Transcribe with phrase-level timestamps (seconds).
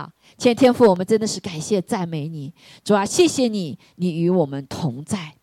[0.00, 2.52] 啊，亲爱的天父，我们真的是感谢赞美你，
[2.82, 5.34] 主啊，谢谢你，你与我们同在。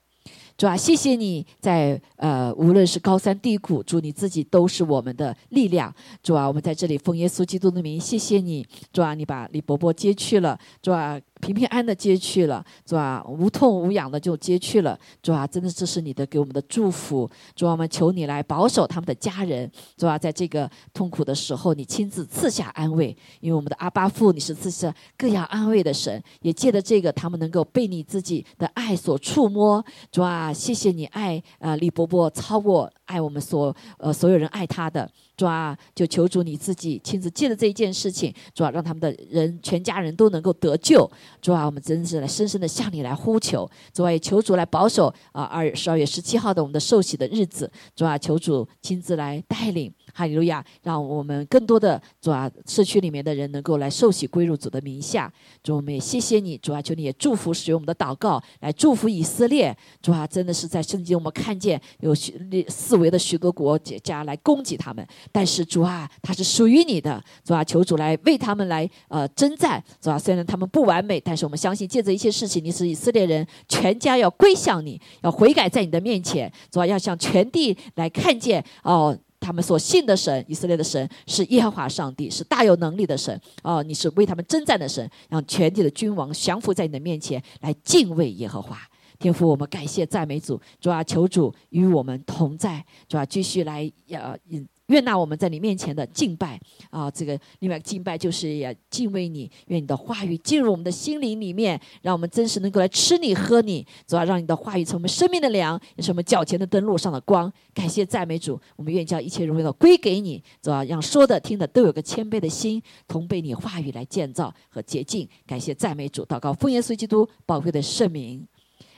[0.57, 5.93] 主啊，谢谢你在呃，无论是高山低谷，主你自己都是我们的力量。
[6.23, 8.65] 主啊，我们在这里奉耶稣基督的名，谢谢你。
[8.91, 10.57] 主啊，你把李伯伯接去了。
[10.81, 11.19] 主啊。
[11.39, 13.23] 平平安的接去了，是吧？
[13.27, 15.45] 无痛无痒的就接去了，是吧？
[15.45, 20.17] 真的这是你的给我们的祝福，主啊，我们求你来保守他们的家人，是吧？
[20.17, 35.09] 在这个痛苦的时候，你亲自赐下安慰，因为我们的阿巴父，你是赐下各样安慰的神，也借着这个，他们能够被你自己的爱所触摸，主啊，谢谢你爱啊李伯伯超过爱我们所呃所有人爱他的。
[35.37, 41.09] 主啊，就求主你自己亲自借着这一件事情，主啊，让他们的人全家人都能够得救。
[41.39, 43.69] 主啊，我们真是来深深的向你来呼求。
[43.93, 47.71] 主啊，也求主来保守啊，二十二月十七号的我们的受洗的日子。
[47.95, 49.93] 主啊，求主亲自来带领。
[50.17, 50.65] 哈利路亚！
[50.81, 55.31] 让我们更多的主啊，社区里面的人能够来受洗归入主的名下。
[55.61, 59.77] 主，我们也谢谢你，主啊，求你也祝福使用我们的祷告来祝福以色列。
[60.01, 62.33] 主啊，真的是在圣经我们看见有许
[62.67, 67.23] 四维的许多国家来攻击他们，但是主啊，他是属于你的。
[67.43, 69.83] 主啊，求主来为他们来呃征战。
[70.01, 76.51] 主啊，虽然他们不完美，但是我们相信借着一些事情，你是以色列人全家要归向你，要悔改在你的面前。
[76.71, 79.15] 主啊，要向全地来看见哦。
[79.39, 83.39] 他们所信的神，以色列的神是耶和华上帝，是大有能力的神。
[83.63, 88.77] 哦，你是为他们征战的神，让全体的君王降服在你的面前，来敬畏耶和华。
[89.19, 94.67] 天父，我们感谢赞美主，主啊，求主与我们同在，主啊，继续来要嗯。
[94.87, 96.59] 愿纳我们在你面前的敬拜
[96.89, 107.51] 啊，这个另外敬拜就是也敬畏你，愿你的话语进入我们的心灵里面，让我们真实能够来吃你喝你，主要让你的话语成我们生命的粮，也是我们脚前的灯路上的光。
[107.73, 115.27] 感谢赞美主，我们愿将一切荣耀归给你，主要让说的听的都有个谦卑的心，同被你话语来建造和洁净。
[115.45, 118.47] 感谢赞美主，祷告奉耶稣基督宝贵的圣名，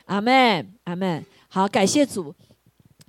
[0.05, 1.25] 阿门，阿门。
[1.47, 2.35] 好，感谢主。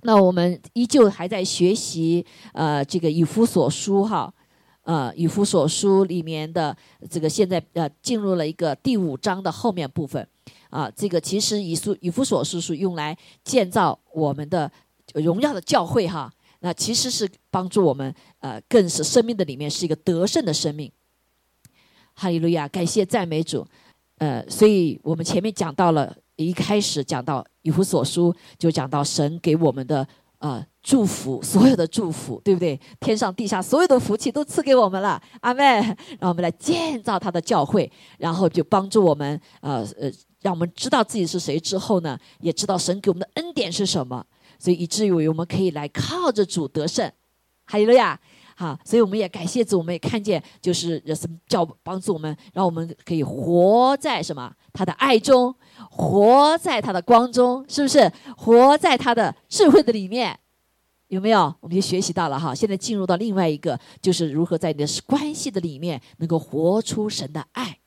[0.03, 4.33] 那我们依旧还在学习，呃，这个以弗所书哈，
[4.81, 6.75] 呃，以弗所书里面的
[7.09, 10.27] 这个现在呃进入了一个第五章的后面部分，
[10.71, 14.71] 啊，这个其实以书以弗所书是用来建造我们的
[15.13, 20.91] 荣耀的教会哈，那其实是帮助我们呃更是生命的里面是一个得胜的生命，
[22.15, 23.67] 哈利路亚，感谢赞美主，
[24.17, 26.17] 呃，所以我们前面讲到了。
[26.45, 30.07] 一开始讲到以弗所书，就讲到神给我们的
[30.39, 32.79] 呃祝福， 所有的祝福，对不对？
[32.99, 35.63] 天上地下所有的福气都赐给我们了，阿妹，
[36.19, 44.25] 让我们来建造他的教会，然后就帮助我们呃呃，让我们知道自己是谁之后呢，也知道神给我们的恩典是什么，
[44.57, 47.11] 所以以至于我们可以来靠着主得胜，
[47.65, 48.19] 哈利路亚。
[48.61, 55.55] 好，所以我们也感谢主，我们也看见就是什么叫帮助我们，让我们可以活在什么他的爱中。
[55.89, 58.11] 活在他的光中，是不是？
[58.37, 60.39] 活在他的智慧的里面，
[61.07, 61.51] 有没有？
[61.59, 62.53] 我们就学习到了哈。
[62.53, 67.79] 现在进入到另外一个，就是如何在你的关系的里面，能够活出神的爱。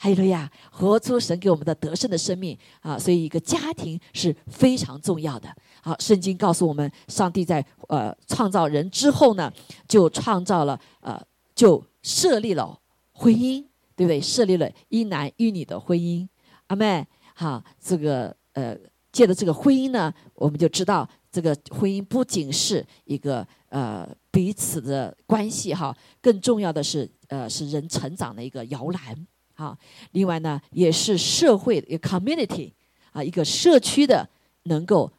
[0.00, 2.96] 还有了呀，活出神给我们的得胜的生命啊！
[2.96, 5.52] 所以一个家庭是非常重要的。
[5.88, 9.50] 好，圣经告诉我们，上帝在呃创造人之后呢，
[9.88, 11.18] 就创造了呃，
[11.54, 12.78] 就设立了
[13.12, 13.64] 婚姻，
[13.96, 14.20] 对不对？
[14.20, 16.28] 设立了一男一女的婚姻。
[16.66, 18.76] 阿妹，好，这个呃，
[19.10, 29.74] 借着这个婚姻呢，我们就知道，这个婚姻不仅是一个呃彼此的关系哈，更重要的是呃是人成长的一个摇篮哈。
[30.10, 32.74] 另外呢，也是社会一个 community
[33.12, 34.28] 啊，一个社区的
[34.64, 35.10] 能够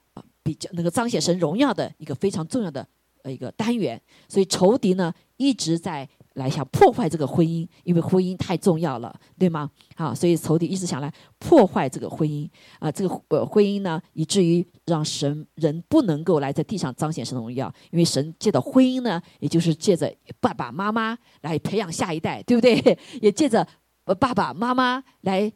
[0.44, 2.88] 比较能够彰显神荣耀的一个非常重要的
[3.24, 4.02] 呃一个单元。
[4.28, 6.08] 所以仇敌呢一直在。
[6.36, 9.70] 来想破坏这个婚姻，因为婚姻太重要了，对吗？
[9.96, 22.98] 啊，所以仇敌一直想来破坏这个婚姻啊，这个呃婚姻呢，以至于让神人不能够来在地上彰显神的荣耀，因为神借着婚姻呢，也就是借着爸爸妈妈来培养下一代，对不对？
[23.22, 23.68] 也借着
[24.18, 25.52] 爸爸妈妈来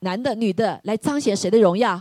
[0.00, 2.00] 男的女的来彰显谁的荣耀？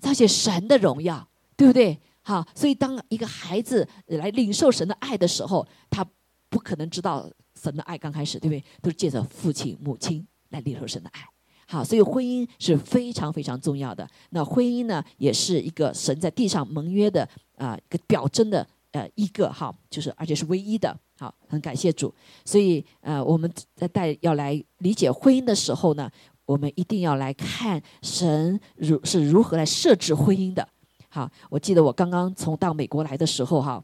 [0.00, 1.28] 彰显神的荣耀，
[1.60, 1.98] 对不对？
[2.22, 6.02] 好，所以当一个孩子来领受神的爱的时候，他
[6.48, 7.30] 不可能知道。
[7.60, 8.64] 神的爱刚开始，对不对？
[8.80, 11.20] 都是借着父亲、母亲来领受神的爱。
[11.66, 14.08] 好，所以婚姻是非常非常重要的。
[14.30, 20.96] 那婚姻呢，也是一个神在地上盟约的啊一个表征的呃一个哈，就是而且是唯一的。
[21.18, 22.14] 好，很感谢主。
[22.46, 26.10] 所以呃，我们在带要来理解婚姻的时候呢，
[26.46, 30.66] 我们一定要来看神如是如何来设置婚姻的。
[31.10, 33.82] 好，我记得我刚刚从到美国来的时候哈。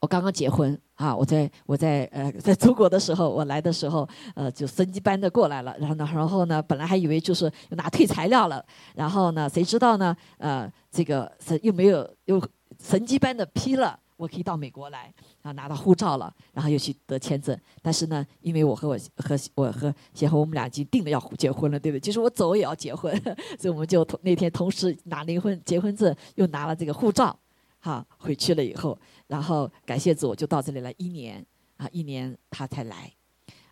[0.00, 8.64] 我刚刚结婚啊，我在我在呃在中国的时候，我来的时候，呃就神机般的过来了，然后呢，然后呢，本来还以为就是拿退材料了，
[8.94, 10.16] 然后呢，谁知道呢？
[10.36, 12.40] 呃，这个是又没有又
[12.80, 15.12] 神机般的批了，我可以到美国来，
[15.52, 17.58] 拿到护照了，然后又去得签证。
[17.82, 22.00] 但是呢，因为我和我和我和先和我们俩已经定了要结婚了，对不对？
[22.00, 23.14] 就是我走也要结婚，
[23.58, 27.38] 所以我们就同那天同时拿离婚结婚证，又拿了这个护照。
[27.80, 28.98] 哈，回去了以后，
[29.28, 31.44] 然后感谢主，就到这里来一年
[31.76, 33.12] 啊，一年他才来，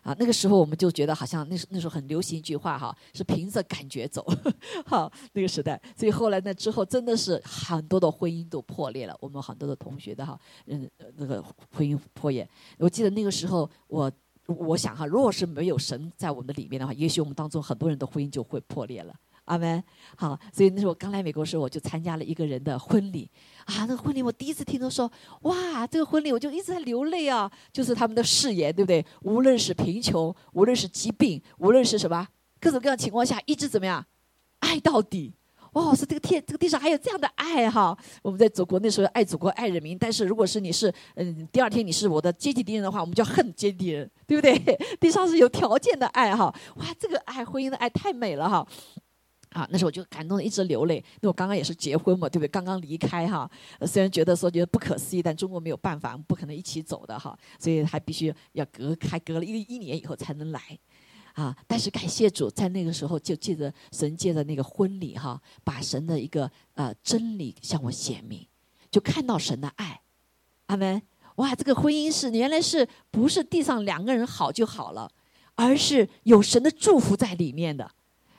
[0.07, 4.25] 啊，那个时候我们就觉得好像那时那时候很流行一句话哈，是凭着感觉走，
[4.87, 11.43] 好那个时代，所以后来呢之后真的是很多的婚姻都破裂了，我们很多的同学的哈，嗯，那个
[11.73, 14.09] 婚姻破裂，我记得那个时候我
[14.45, 19.13] 我想哈，如果是没有神在我们的里面的话，也许我们当中很多人的婚姻就会破裂了。
[19.47, 19.83] 阿门，
[20.15, 23.29] 好，所以那时候我刚来美国的时候，我就参加了一个人的婚礼，
[23.65, 25.11] 啊，那个婚礼我第一次听到说，
[25.43, 29.05] 哇，这个婚礼我就一直在流泪啊，就是他们的誓言，对不对？
[29.23, 32.27] 无论是贫穷，无论是疾病，无论是什么
[32.59, 34.05] 各种各样情况下，一直怎么样，
[34.59, 35.33] 爱到底。
[35.73, 37.95] 哇，是这个天，这个地上还有这样的爱哈。
[38.23, 44.57] 我们在祖国那时候爱祖国爱人民，但是如果是你是嗯，第二天你是我的阶级敌人的话，我们就要恨阶级敌人，对不对？
[44.99, 46.45] 地上是有条件的爱哈，
[46.77, 48.67] 哇，这个爱婚姻的爱太美了哈。
[49.51, 51.03] 啊，那时候我就感动的一直流泪。
[51.21, 52.47] 那我刚刚也是结婚嘛，对不对？
[52.47, 53.49] 刚刚离开哈，
[53.85, 60.61] 虽然觉得说觉得不可思议，但中国没有办法，不可能一起走的哈，所以还必须要隔开，隔了一一年以后才能来，
[61.33, 61.55] 啊！
[61.65, 68.45] 但是感谢主，在那个时候就借着神借着那个婚礼哈，把神的一个呃真理向我显明，
[68.91, 70.01] 就看到神的爱，
[70.65, 71.01] 阿门！
[71.37, 75.09] 哇，这个婚姻是原来是不是地上两个人好就好了，
[75.55, 77.89] 而是有神的祝福在里面的，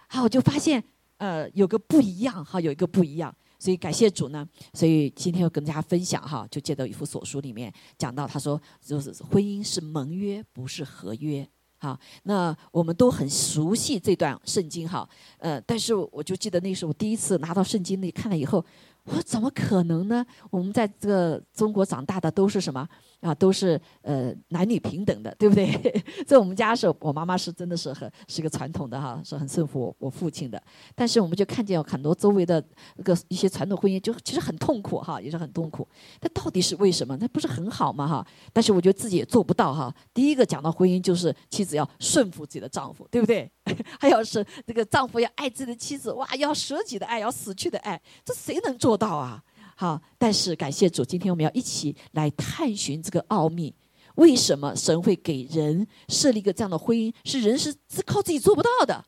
[0.09, 0.85] 好，我就发现。
[1.19, 4.49] 呃，有个不一样哈，有一个不一样，所以感谢主呢。
[4.73, 11.47] 所以今天要跟大家分享哈，就借到一幅所书里面讲到，他说就是婚姻是盟约，不是合约。
[11.81, 18.65] 好，那我们都很熟悉这段圣经哈，呃，但是我就记得那时候第一次拿到圣经那看了以后，
[19.05, 20.27] 我说怎么可能呢？
[20.51, 22.89] 我们在这个中国长大的都是什么？
[23.21, 25.69] 啊，都是呃男女平等的，对不对？
[26.27, 30.63] 在我们家是，我妈妈是真的是很是个传统的哈，是很顺服我我父亲的。
[30.95, 32.63] 但是我们就看见有很多周围的
[32.97, 35.87] 那个一些传统婚姻，就其实很痛苦哈，也是很痛苦。
[36.21, 37.17] 那到底是为什么？
[37.21, 38.27] 那不是很好吗哈？
[38.53, 39.93] 但是我觉得自己也做不到哈。
[40.15, 43.51] 第一个讲到婚姻，就是妻子要顺服自己的丈夫，对不对？
[43.99, 49.43] 还要是这个丈夫要爱自己的妻子，哇，要舍己的爱，要死去的爱，这谁能做到啊？
[49.81, 53.73] 好，但是感谢主，今天我们要一起来探寻这个奥秘：
[54.17, 57.15] 为什么神会给人设立一个这样的婚姻？
[57.25, 59.05] 是人是是靠自己做不到的，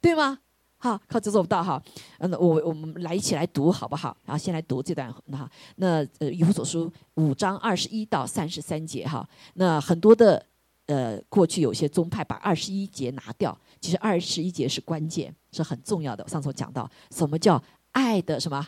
[0.00, 0.40] 对吗？
[0.78, 1.80] 好，靠自己做不到哈。
[2.18, 4.16] 嗯，我我们来一起来读好不好？
[4.24, 5.48] 然后先来读这段哈。
[5.76, 9.24] 那呃，以弗所书五章二十一到三十三节哈。
[9.54, 10.44] 那很多的
[10.86, 16.26] 呃，过去有些宗派把二十一节拿掉，其实二十一节是关键，是很重要的。
[16.26, 17.62] 上次我讲到什么叫
[17.92, 18.66] 爱的什么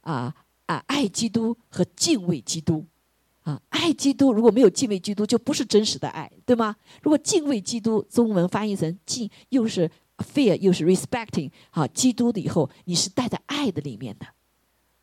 [0.00, 0.34] 啊？
[0.68, 2.84] 啊，爱基督和敬畏基督，
[3.42, 6.76] 啊，爱基督如果没有敬畏基督，就不是真实的爱，对吗？
[7.02, 14.26] 如果敬畏基督，中文翻译成敬，又是 fear，又是 respecting，好，基督的以后，你是带在爱的里面的，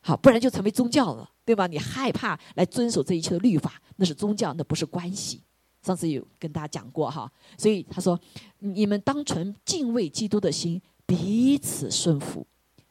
[0.02, 1.66] 好，不然就成为宗教了，对吧？
[1.66, 5.42] 你害怕来遵守这一切的律法，那是宗教，那不是关系。
[5.82, 8.20] 上次有跟大家讲过哈，所以他说，
[8.60, 12.46] 你们当存敬畏基督的心，彼此顺服，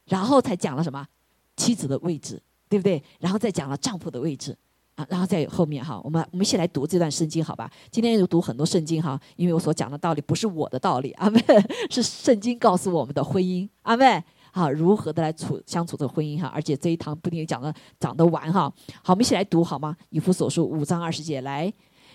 [0.07, 1.07] 然后才讲了什么
[1.55, 2.41] 妻子的位置。
[2.69, 3.01] 对不对？
[3.19, 4.55] 然后再讲了丈夫的位置，
[4.95, 7.69] 啊，然后在后面哈，我们我们一起来读这段圣经，好吧？
[7.91, 11.43] 今天又读很多圣经哈，因为我所讲的道理不是我的道理，阿妹
[11.91, 16.47] 是圣经告诉我们的婚姻，阿妹好，如何的来处相处这个婚姻哈？
[16.47, 18.73] 而且这一堂不一定讲的讲得完哈。
[19.03, 19.95] 好，我们一起来读好吗？
[20.09, 21.71] 以弗所书五章二十节，来，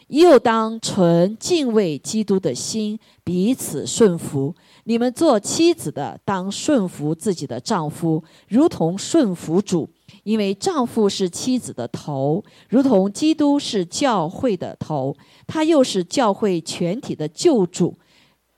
[0.09, 4.55] 又当存敬畏基督的心，彼此顺服。
[4.91, 9.89] 你们做妻子的，当顺服自己的丈夫，如同顺服主。
[10.25, 15.17] 因为丈夫是妻子的头，如同基督是教会的头，
[15.47, 17.97] 他又是教会全体的救主。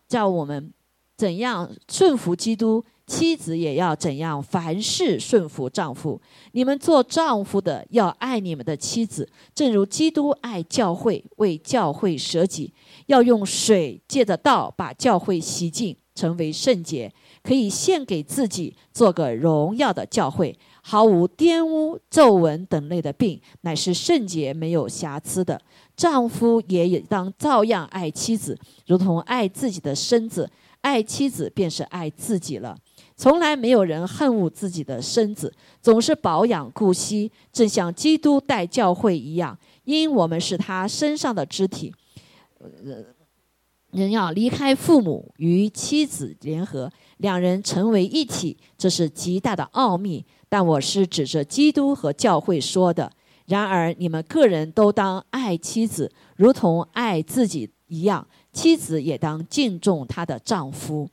[0.09, 0.73] 叫我们
[1.19, 6.19] 怎样顺服基督，妻子也要怎样凡事顺服丈夫。
[6.53, 12.73] 你们做丈夫的要爱你们的妻子，正如基督爱教会，为教会舍己，
[13.09, 17.13] 要用水借着道把教会洗净，成为圣洁，
[17.43, 20.57] 可以献给自己，做个荣耀的教会。
[20.81, 25.61] 毫无玷污、皱纹等类的病，乃是圣洁、没有瑕疵的。
[25.97, 30.49] 丈夫也当照样爱妻子，如同爱自己的身子。
[30.83, 32.77] 爱妻子便是爱自己了。
[33.17, 41.93] 从来没有人恨恶自己的身子，总是保养顾惜，正像基督待教会一样，因我们是他身上的肢体。
[42.61, 42.71] 呃，
[43.93, 50.25] 人要离开父母与妻子联合，两人成为一体，这是极大的奥秘。
[50.49, 53.11] 但我是指着基督和教会说的。
[53.47, 61.07] 然而，你们个人都当爱妻子，如同爱自己一样；妻子也当敬重她的丈夫。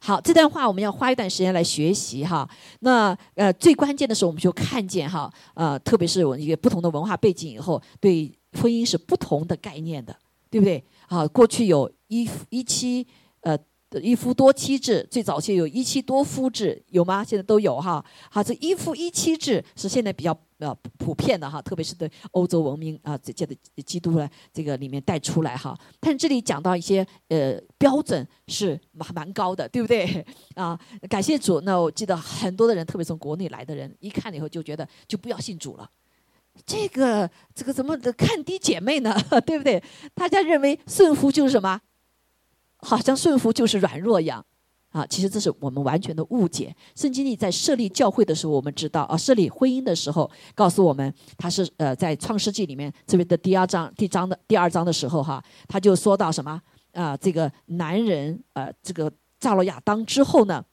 [0.00, 2.48] 好，这段话我们要花一段时间来学习哈。
[2.80, 10.14] 那呃，最关键的是，我们就看见哈，呃，特别是我一个不同的文化背景以后，对婚姻是不同的概念的，
[10.50, 10.82] 对不对？
[11.08, 13.06] 啊，过去有一一妻
[13.40, 13.58] 呃
[14.02, 17.22] 一夫多妻制，最早期有一妻多夫制，有吗？
[17.22, 18.04] 现在都有哈。
[18.30, 25.78] 好，这一夫一妻制是现在比较呃普遍的哈，特别是对欧洲文明啊这这的基督呢这个里面带出来哈。
[26.00, 30.26] 但这里讲到一些呃标准是蛮蛮高的，对不对？
[30.56, 31.60] 啊，感谢主。
[31.60, 35.88] 那我记得很多的人，特别从国内来的人，一看了以后就觉得就不要信主了。
[36.64, 39.14] 这个这个怎么的看低姐妹呢？
[39.44, 39.82] 对不对？
[40.14, 41.80] 大家认为顺服就是什么？
[42.78, 44.44] 好像顺服就是软弱一样
[44.90, 45.04] 啊！
[45.06, 46.74] 其实这是我们完全的误解。
[46.94, 56.60] 圣经里在设立教会的时候，我们知道啊，设立婚姻的时候，告诉我们他是呃，在创世纪里面这边的第二章第章的第二章的时候哈，他就说到什么
[56.92, 57.16] 啊？
[57.16, 59.10] 这个男人呃，这个
[59.40, 60.64] 造了亚当之后呢？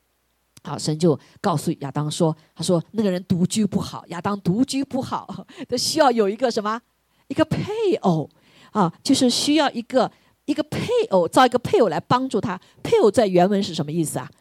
[0.65, 6.81] 好，神就告诉亚当说：“他说那个人独居不好，亚当独居不好，他需要有一个什么，
[7.27, 7.65] 一个配
[8.01, 8.29] 偶
[8.71, 10.09] 啊，就是需要一个
[10.45, 12.59] 一个配偶，造一个配偶来帮助他。
[12.81, 14.31] 配偶在原文是什么意思啊？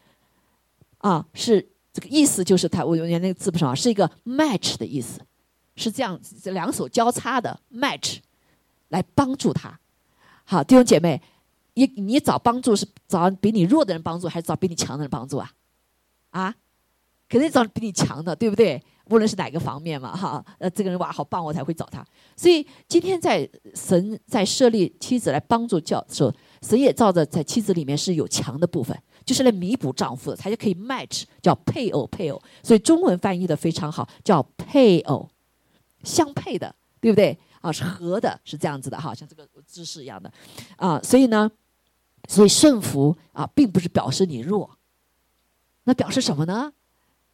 [0.99, 5.21] 啊，是这个意思，就是他我原来那个字不上，是一个 match 的意思，
[5.75, 8.19] 是这样子，这两手交叉的 match
[8.91, 9.77] 来帮助他。
[10.45, 11.21] 好，弟兄姐妹，
[11.75, 15.51] 你你找帮助是找比你弱的人帮助，还是找比你强的人帮助啊？”
[16.33, 16.55] 啊，
[17.29, 18.83] 肯定找比你强的，对不对？
[19.11, 22.05] 无论是哪个方面嘛，哈，呃，这个人哇，好棒，我才会找他。
[22.37, 32.41] 所以今天在神在设立妻子来帮助教时候，神也照着在妻子里面是有强的部分，就是来弥补丈夫的，他就可以 match 叫配偶配偶。
[32.63, 35.29] 所以中文翻译的非常好，叫配偶
[36.05, 37.37] 相配的，对不对？
[37.61, 40.33] 啊，是合的，是这样子的哈，像这个姿势一样的
[40.77, 41.01] 啊。
[41.03, 41.51] 所以呢，
[42.29, 44.71] 所以顺服啊，并不是表示你弱。
[45.85, 46.73] 那表示什么呢？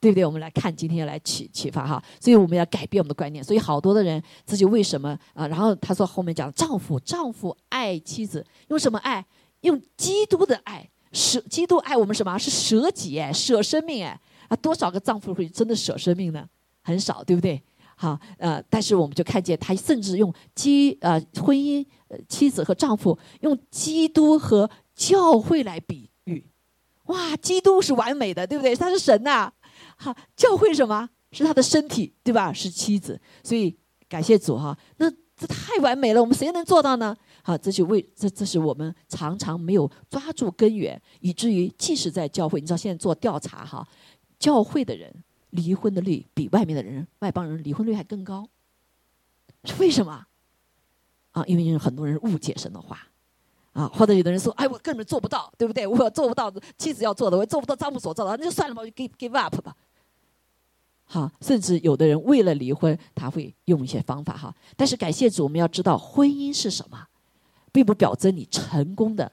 [0.01, 0.25] 对不对？
[0.25, 3.43] 我们来看今天要来启启发哈，所以我们要改变我们的观念。
[3.43, 5.49] 所以好多的人自己为什么啊？
[5.49, 9.27] 然后他说后面讲丈夫，丈夫爱妻子，用什么爱？
[9.63, 12.39] 用基督的爱，舍基督爱我们什么？
[12.39, 14.55] 是舍己哎，舍生命哎啊！
[14.57, 16.49] 多少个丈夫会真的舍生命呢？
[16.83, 17.61] 很少，对不对？
[17.97, 21.85] 好呃，但是我们就看见他甚至用基呃婚姻
[22.29, 26.09] 妻子和丈夫用基督和教会来比。
[27.09, 28.75] 哇，基督是完美的，对不对？
[28.75, 29.53] 他是神呐，
[29.97, 31.09] 好，教会什么？
[31.33, 32.51] 是他的身体，对吧？
[32.51, 33.77] 是妻子，所以
[34.09, 34.75] 感谢主哈。
[34.97, 37.15] 那这太完美了，我们谁能做到呢？
[37.43, 43.87] 好，这就为这这是我们常常没有抓住根源，以至于即使在教会，你知道现在做调查哈，
[44.39, 45.13] 教会的人
[45.51, 48.49] 离婚的率比外面的人外邦人离婚率还更高，
[49.65, 50.27] 是为什么？
[51.33, 53.08] 啊，因为很多人误解神的话。
[53.79, 55.87] 啊，或者有的人说，哎，我根本做不到，对不对？
[55.87, 59.77] 我做不到，妻子要做的，我做不到丈夫所做的，那就算了吧，就 give give up 吧。
[61.05, 64.53] 好，甚至有的人为了离婚，他会用一些方法哈。
[64.77, 67.07] 但是感谢主，我们要知道婚姻是什么，
[67.71, 69.31] 并不表征你成功的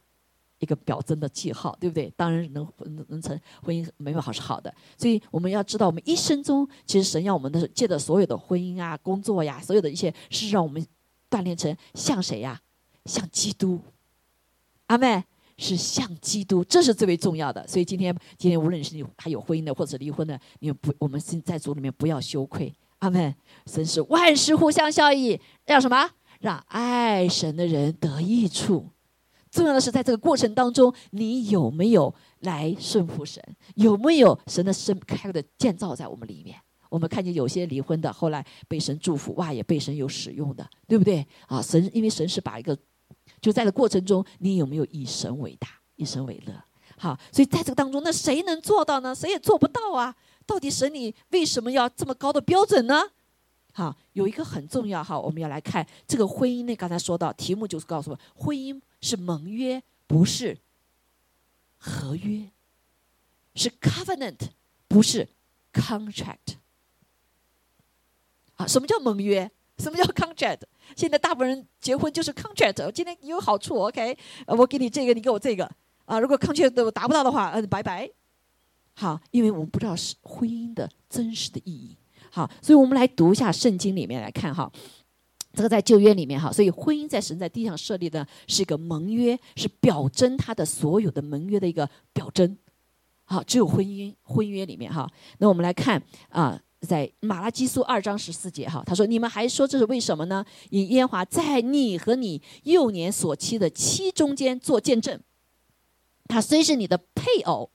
[0.59, 2.13] 一个表征的记号，对不对？
[2.15, 10.85] 当然能能能成婚姻美好是好的，所以我们要知道，我们一生中其实神要我们的借着所有的婚姻啊、工作呀，所有的一些是让我们
[11.31, 12.61] 锻炼成像谁呀？
[13.05, 13.81] 像基督。
[14.87, 15.23] 阿妹
[15.57, 17.65] 是像基督，这是最为重要的。
[17.67, 22.73] 所以今天，今天无论是你还有婚姻的，或者离婚的，你不，我们现在组里面不要羞愧。
[22.99, 23.33] 阿妹，
[23.65, 26.09] 神是万事互相效益，让什么？
[26.39, 28.89] 让爱神的人得益处。
[29.49, 33.41] 重要的是，在这个过程当中，你有没有来顺服神？
[33.75, 36.57] 有没有神的生开的建造在我们里面？
[36.89, 41.25] 我们看见有些离婚的，后来被神祝福，哇，也被神有使用的，对不对？
[41.47, 42.77] 啊，神因为神是把一个。
[43.41, 46.53] 就在这过程中，你有没有以神为大，以神为乐？
[46.97, 49.13] 好，所以在这个当中，那谁能做到呢？
[49.13, 50.15] 谁也做不到啊！
[50.45, 53.03] 到底神你为什么要这么高的标准呢？
[53.73, 56.75] 好，有一个很重要哈，我们要来看这个婚姻呢。
[56.75, 60.57] 刚才说到题目就是告诉我，婚姻是盟约，不是
[61.77, 62.49] 合约，
[63.53, 64.49] 是 covenant，
[64.87, 65.27] 不是
[65.73, 66.55] contract。
[68.55, 69.51] 啊，什么叫盟约？
[69.77, 70.61] 什么叫 contract？
[70.95, 72.91] 现在大部分人结婚就是 contract。
[72.91, 74.17] 今天有好处，OK？
[74.47, 75.69] 我给你这个，你给我这个
[76.05, 76.19] 啊。
[76.19, 78.09] 如果 contract 都达不到的话，嗯，拜拜。
[78.93, 81.97] 好，因为我们不知道是婚姻的真实的意义。
[82.31, 84.71] 好，所以我们来读一下圣经里面来看哈。
[85.53, 92.57] 这个在旧约里面哈，所以婚姻在神在地上设立的是一个盟约，是表征他的所有的盟约的一个表征。
[93.23, 95.09] 好，只有婚姻婚约里面哈。
[95.37, 100.45] 那我们来看啊，在马拉基书二章十四节哈，他说：“你们还说这是为什么呢？
[100.69, 105.19] 以耶和华在你和你幼年所妻的妻中间做见证，
[106.27, 107.69] 他虽是你的配偶，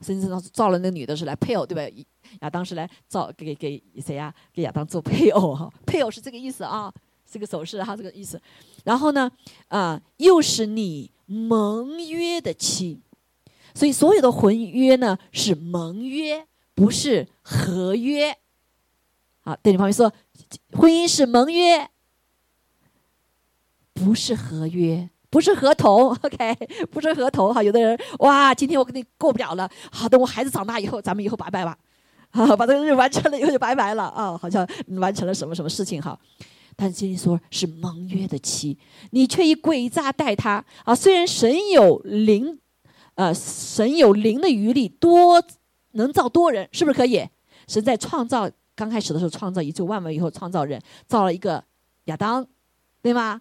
[0.00, 2.06] 甚至当造了那女的是来配偶，对吧？
[2.42, 4.32] 亚当是来造给给谁呀？
[4.52, 6.92] 给亚当做配偶哈， 配偶是这个意思啊。”
[7.32, 8.42] 这个手势哈，这个意思。
[8.82, 9.30] 然后呢，
[9.68, 12.98] 啊，又是你盟约的妻，
[13.72, 18.36] 所以所有的婚约呢是盟约，不是合约。
[19.42, 20.12] 好，对你方面说，
[20.72, 21.88] 婚姻是盟约，
[23.94, 26.10] 不是合约，不是合同。
[26.22, 26.54] OK，
[26.92, 27.62] 不是合同哈。
[27.62, 31.76] 有的人哇，今天我跟你过不了了，好，等我孩子长大以后，咱们以后拜拜吧。
[32.30, 34.66] 啊，把这个日完成了以后就拜拜了啊，好像
[34.98, 36.18] 完成了什么什么事情哈。
[36.76, 38.78] 但是今天说是盟约的妻，
[39.10, 40.94] 你却以诡诈待他啊！
[40.94, 42.58] 虽然神有灵，
[43.16, 45.42] 呃，神有灵的余力，多
[45.92, 47.28] 能造多人，是不是可以？
[47.66, 48.48] 神在创造
[48.80, 51.62] 刚开始的时候创造宇宙万物以后，创造人，造了一个
[52.04, 52.42] 亚当，
[53.02, 53.38] 对吗？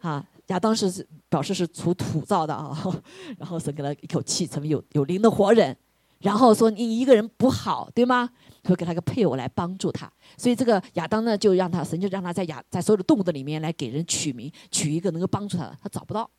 [0.00, 2.78] 啊，亚当是表示是从土造的啊，
[3.36, 5.76] 然后神给他一口气，成为有有灵的活人。
[6.20, 8.30] 然后说你一个人不好，对吗？
[8.62, 10.08] 会给他个配偶来帮助他。
[10.36, 15.76] 所以这个亚当呢，就让他神就让他在亚在所有的动物的里面来给人取名，取一个能够帮助他的。
[15.82, 16.30] 他找不到，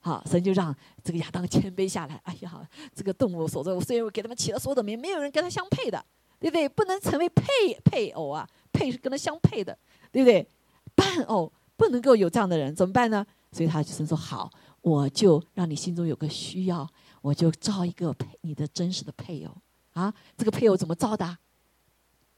[0.00, 2.20] 好，神就让这个亚当谦卑下来。
[2.24, 6.04] 哎呀，这个动物所在，虽然我给他们起了所有的名，没有人跟他相配的，
[6.40, 6.68] 对不对？
[6.68, 7.44] 不能成为配
[7.84, 9.78] 配偶啊，配是跟他相配的，
[10.10, 10.48] 对不对？
[10.96, 13.24] 伴偶不能够有这样的人，怎么办呢？
[13.52, 16.88] 所以他就说好，我就让你心中有个需要。
[17.22, 19.54] 我就造一个配你的真实的配偶
[19.92, 20.10] 啊！
[20.38, 21.36] 这个配偶怎么造的？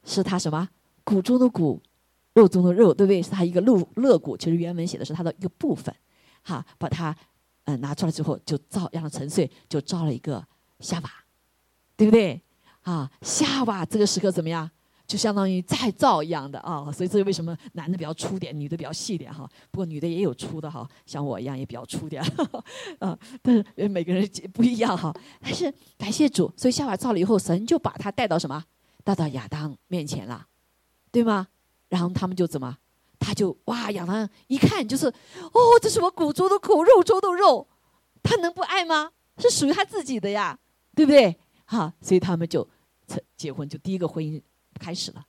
[0.02, 0.68] 是他什么
[1.04, 1.80] 骨中的骨，
[2.34, 3.22] 肉中的肉，对不对？
[3.22, 4.36] 是他一个肋肋骨。
[4.36, 5.94] 其实原文写的是他的一个部分，
[6.42, 7.16] 哈，把它
[7.66, 10.44] 嗯拿出来之后就造，让他沉睡，就造了一个
[10.80, 11.10] 夏娃，
[11.96, 12.42] 对不对？
[12.82, 14.70] 啊，夏娃这个时刻怎么样？
[15.04, 19.46] 就相当于再造一样的啊，所以这是为什么男的比较粗点，女的比较细点哈。
[19.70, 22.22] 不过女的也有粗的哈，像我一样也比较粗点
[22.98, 23.18] 啊。
[23.42, 25.14] 但是每个人不一样哈。
[25.40, 28.64] 但是感谢主，所以夏娃造了以后，神就把他带到什么？
[29.04, 30.46] 带到亚当面前了，
[31.10, 31.48] 对吗？
[31.88, 32.78] 然后他们就怎么？
[33.18, 37.68] 他就哇，亚当一看就是，哦，这是我骨中的骨，肉中的肉，
[38.22, 39.10] 他能不爱吗？
[39.36, 40.58] 是属于他自己的呀，
[40.94, 41.36] 对不对？
[41.64, 42.66] 哈，所以他们就
[43.06, 44.40] 成结婚，就第一个婚姻。
[44.80, 45.24] 开始了，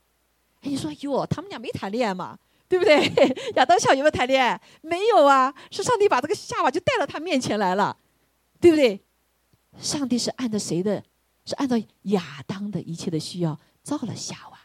[0.62, 3.06] 哎，你说哟，他们俩没谈恋爱嘛，对不对？
[3.56, 4.60] 亚当夏有没有谈恋爱？
[4.82, 7.96] 没有啊，是上帝把这个夏娃就带到他面前来了，
[8.62, 9.00] 对不对？
[9.78, 11.04] 上帝是按照谁的？
[11.46, 14.58] 是按照亚当的一切的需要造了夏娃，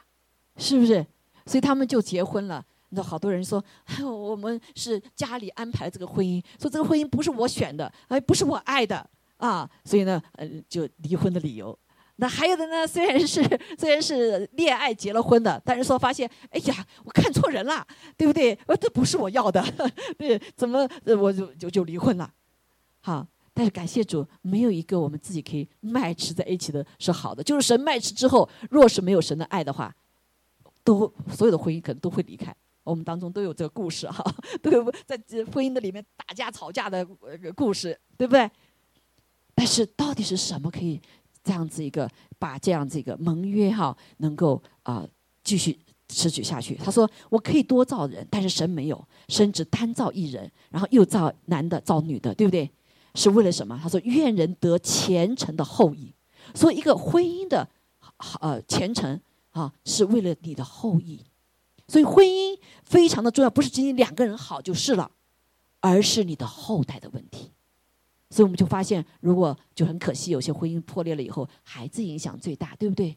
[0.56, 1.04] 是不是？
[1.44, 2.64] 所以他们就结婚了。
[2.90, 11.76] 那好多人说，哎，我们是家里安排这个婚姻，说这个婚姻不是我选的，哎，不是我爱的啊，所以呢，呃，就离婚的理由。
[12.20, 12.84] 那还有的呢？
[12.86, 13.40] 虽然是
[13.78, 18.58] 虽然是恋爱结了婚的，但是说发现，哎呀，我看错人了，对不对？
[18.66, 19.64] 呃，这不是我要的，
[20.18, 20.88] 对，怎么
[21.20, 22.28] 我就就就离婚了？
[23.00, 23.24] 好，
[23.54, 27.40] 但是感谢主，没有一个我们自己可以卖吃在一起的是好的。
[27.40, 29.94] 就是神卖吃之后，若是没有神的爱的话，
[30.82, 32.52] 都所有的婚姻可能都会离开。
[32.82, 34.24] 我们当中都有这个故事哈，
[34.60, 35.16] 都有在
[35.52, 37.06] 婚姻的里面打架吵架的
[37.54, 38.50] 故事，对不对？
[39.58, 41.00] 但是到底是什么可以？
[41.42, 45.04] 这样子一个，把这样子一个盟约哈，能够啊
[45.42, 46.74] 继续持续下去。
[46.74, 52.70] 他说：“我可以多造人，但是神没有，神只单造一人，然后又造男的，造女的，对不对？
[53.14, 53.76] 是为了什么？
[53.82, 56.12] 他说：愿人得虔诚的后裔。
[56.54, 57.66] 所以一个婚姻的
[58.40, 59.18] 呃虔诚
[59.50, 61.24] 啊，是为了你的后裔。
[61.86, 65.10] 所以婚姻非常的重要，不是仅仅两个人好就是了，
[65.80, 67.52] 而是你的后代的问题。”
[68.30, 73.16] 所以我们就发现，如果就很可惜，有些婚姻破裂了以后，孩子影响最大，对不对？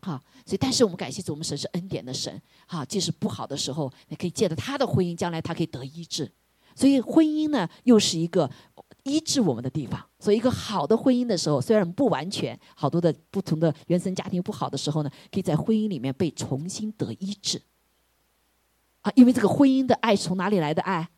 [0.00, 6.30] 好，所以但是我们感谢主，我们神是恩典的神，哈，即使不好的时候，你可以借着他的婚姻，将来他可以得医治。
[6.74, 8.48] 所以婚姻呢，又是一个
[9.04, 10.04] 医治我们的地方。
[10.18, 17.62] 所以一个好的婚姻的时候，虽然不完全，好多的不同的原生家庭不好的时候呢，可以在婚姻里面被重新得医治。
[19.00, 21.08] 啊，因为这个婚姻的爱是从哪里来的爱？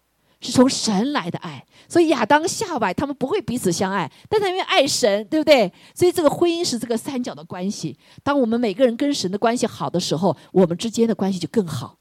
[0.41, 5.73] 是从神来的爱，所以亚当夏娃他们不会彼此相爱，但他因为爱神，对不对？
[5.95, 7.99] 所以这个婚姻是这个三角的关系。
[8.23, 11.99] 当我们每个人跟神的关系好的时候，我们之间的关系就更好。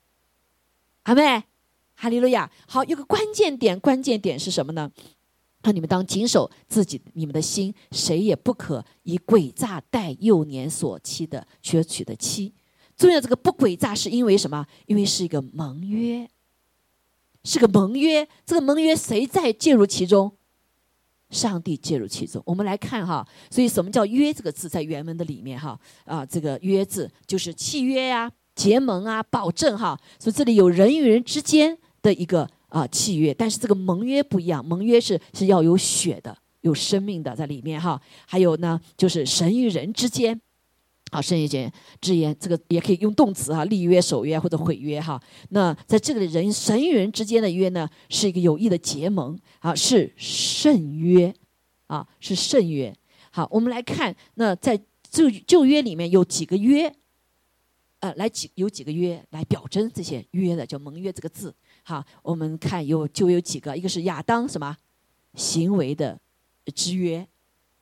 [1.04, 1.44] 阿妹，
[1.96, 2.52] 哈利路亚。
[2.68, 4.92] 好，有个关键点，关键点是什么呢？
[5.64, 12.54] 那你们当谨守自己你们的心，谁也不可以诡诈待幼年所妻的、缺娶的妻。
[12.96, 14.66] 重要这个不诡诈是因为什么？
[14.86, 16.30] 因为是一个盟约。
[17.48, 18.28] 是个盟约。
[18.46, 20.34] 这个盟约谁在介入其中？
[21.30, 22.44] 上帝介入其中。
[22.46, 29.98] 我们来看哈，所以什么叫约这个字在原文的里面哈啊，这个约字就是契约呀、结盟啊、保证哈。
[30.20, 38.02] 所以这里有人与人之间的一个啊契约，但是这个盟约不一样，盟约是是要有血的、有生命的在里面哈。
[38.26, 40.42] 还有呢，就是神与人之间。
[41.10, 45.22] 好，圣一节之言，这个也可以用动词啊，立约、守约或者毁约哈。
[45.50, 51.34] 那在这个人神与人之间的约呢，是一个有益的结盟啊，是圣约
[51.88, 52.94] 啊，是圣约。
[53.32, 54.78] 好，我们来看，那在
[55.10, 56.94] 旧旧约里面有几个约，
[58.00, 61.56] 呃，来几有几个约来表征这些约的，叫盟约这个字。
[61.84, 64.76] 好，我们看有就有几个，一个是亚当什么
[65.36, 66.20] 行为的
[66.76, 67.26] 之约，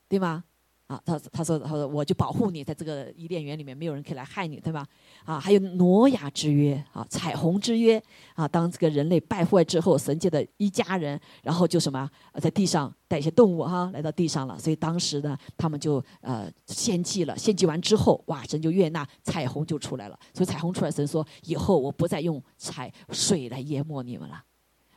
[0.07, 0.43] 对吗？
[0.87, 4.85] 啊，他他说他说我就保护你，在这个伊甸园里面没有人可以来害你，对吧？
[5.23, 8.01] 啊，还有挪亚之约啊，彩虹之约
[8.35, 12.07] 啊，当这个人类败坏之后，神界的一家人，然后就什么
[12.39, 24.43] 在地上带一些动物哈来到地上了，所以当时呢，他们就呃献祭了，献祭完之后，哇，神就悦纳，彩虹就出来了，所以彩虹出来，神说以后我不再用彩水来淹没你们了，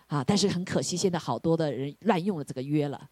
[0.08, 3.08] 啊，但是很可惜，现在好多的人滥用了这个约了。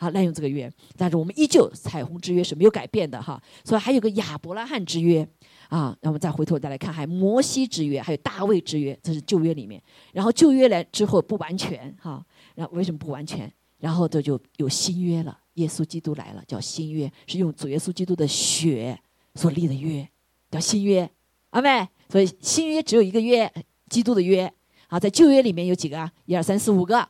[0.00, 3.40] 啊，滥用这个约，但是我们依旧彩虹之约是没有改变的哈。
[3.62, 5.28] 所以还有个亚伯拉罕之约
[5.68, 9.80] 啊，那我们再回头再来看，还摩西之约，还有大卫之约，这是旧约里面。
[10.14, 13.52] 然后旧约来之后不完全哈，然后为什么不完全？
[13.76, 18.98] 然后这就有新约了，耶稣基督来了，叫新约，是用主耶稣基督的血
[19.34, 20.08] 所立的约，
[20.50, 21.10] 叫新约。
[21.50, 23.52] 阿妹，所以新约只有一个约，
[23.90, 24.50] 基督的约。
[24.88, 26.10] 好，在旧约里面有几个啊？
[26.24, 27.06] 一二三四五个。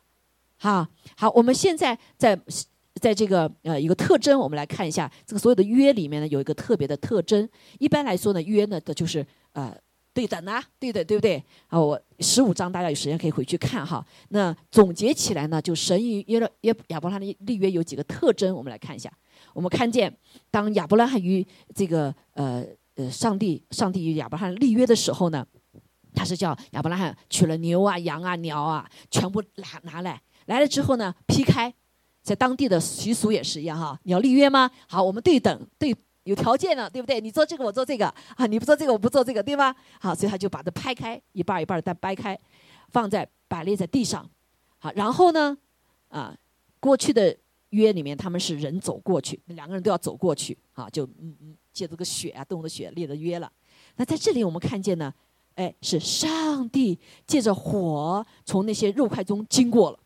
[0.57, 2.37] 好，好，我们现在在。
[3.01, 7.49] 在这个呃一个特征，我们来看一下这个所有的约里面呢，有一个特别的特征。
[7.79, 9.75] 一般来说呢，约呢的就是呃
[10.13, 11.43] 对等啊，对等，对不对？
[11.67, 14.05] 啊，我十五章大家有时间可以回去看哈。
[14.29, 19.11] 那总结起来呢，就神与约了约亚伯拉罕的立约有几个特征，我们来看一下。
[19.53, 20.15] 我们看见
[20.51, 22.63] 当亚伯拉罕与这个呃
[22.95, 25.43] 呃上帝上帝与亚伯拉罕立约的时候呢，
[26.13, 31.73] 他是叫亚伯拉罕取了牛啊羊啊鸟啊，全部拿拿来，来了之后呢劈开。
[32.21, 34.69] 在当地的习俗也是一样哈，你要立约吗？
[34.87, 37.19] 好，我们对等对有条件了，对不对？
[37.19, 39.75] 你做这个，我做这个啊，你不做这个，我不做这个，对吗？
[39.99, 42.39] 好，所以他就把它拍开，一半一半的再掰开，
[42.89, 44.29] 放在摆列在地上。
[44.77, 45.57] 好，然后呢，
[46.09, 46.35] 啊，
[46.79, 47.35] 过去的
[47.71, 53.51] 约里面他们是人走过去，两个人都要走过去啊，就嗯嗯借这个血啊，动物的血立的约了。
[53.95, 55.11] 那在这里我们看见呢，
[55.55, 59.99] 哎，是上帝借着火从那些肉块中经过了，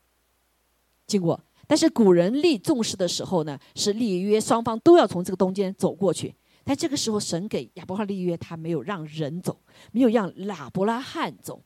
[1.05, 1.37] 经过。
[1.67, 6.33] 但是古人立重视的时候呢，是立约双方都要从这个中间走过去。
[6.63, 11.61] 但这个时候，神给亚伯拉罕立约，他没有让人走，没有让亚伯拉罕走，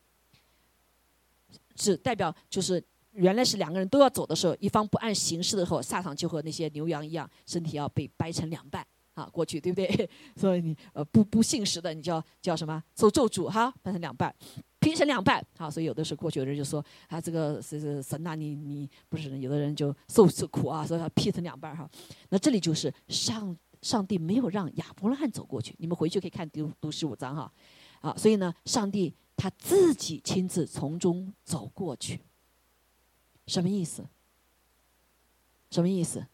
[1.77, 2.83] 是代表就是
[3.13, 10.09] 原来是两个人都要走的时候，一方不按形式的时候，下场就和那些牛羊一样，身体要被掰成两半啊，过去对不对？
[10.35, 12.83] 所以你呃不不信实的，你叫叫什么？
[12.97, 14.35] 受咒诅哈，掰成两半。
[14.79, 21.89] 劈成两半，好，所以有的时候过去有人就说啊，这个是是神呐，你你不是有的人就受受苦啊，所以要劈成两半哈。
[22.29, 27.51] 那这里就是上上帝没有让亚伯拉罕走过去，你们回去可以看读读十五章哈，
[27.99, 32.21] 啊，所以呢，上帝他自己亲自从中走过去，
[33.47, 34.05] 什么意思？
[35.71, 36.25] 什么意思？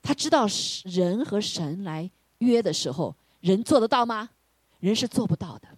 [0.00, 0.46] 他知道
[0.84, 4.30] 人和神来约的时候，人做得到吗？
[4.78, 5.68] 人是做不到的，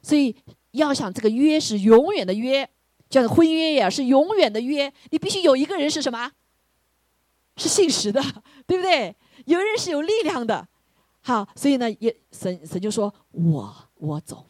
[0.00, 0.36] 所以。
[0.72, 2.68] 要想这个约是永远的约，
[3.08, 4.92] 叫婚约呀，是永远的约。
[5.10, 6.30] 你必须有一个人是什么？
[7.56, 8.20] 是信实的，
[8.66, 9.14] 对不对？
[9.46, 10.66] 有人是有力量的。
[11.20, 14.46] 好，所以呢，也神神就说：“我我走。”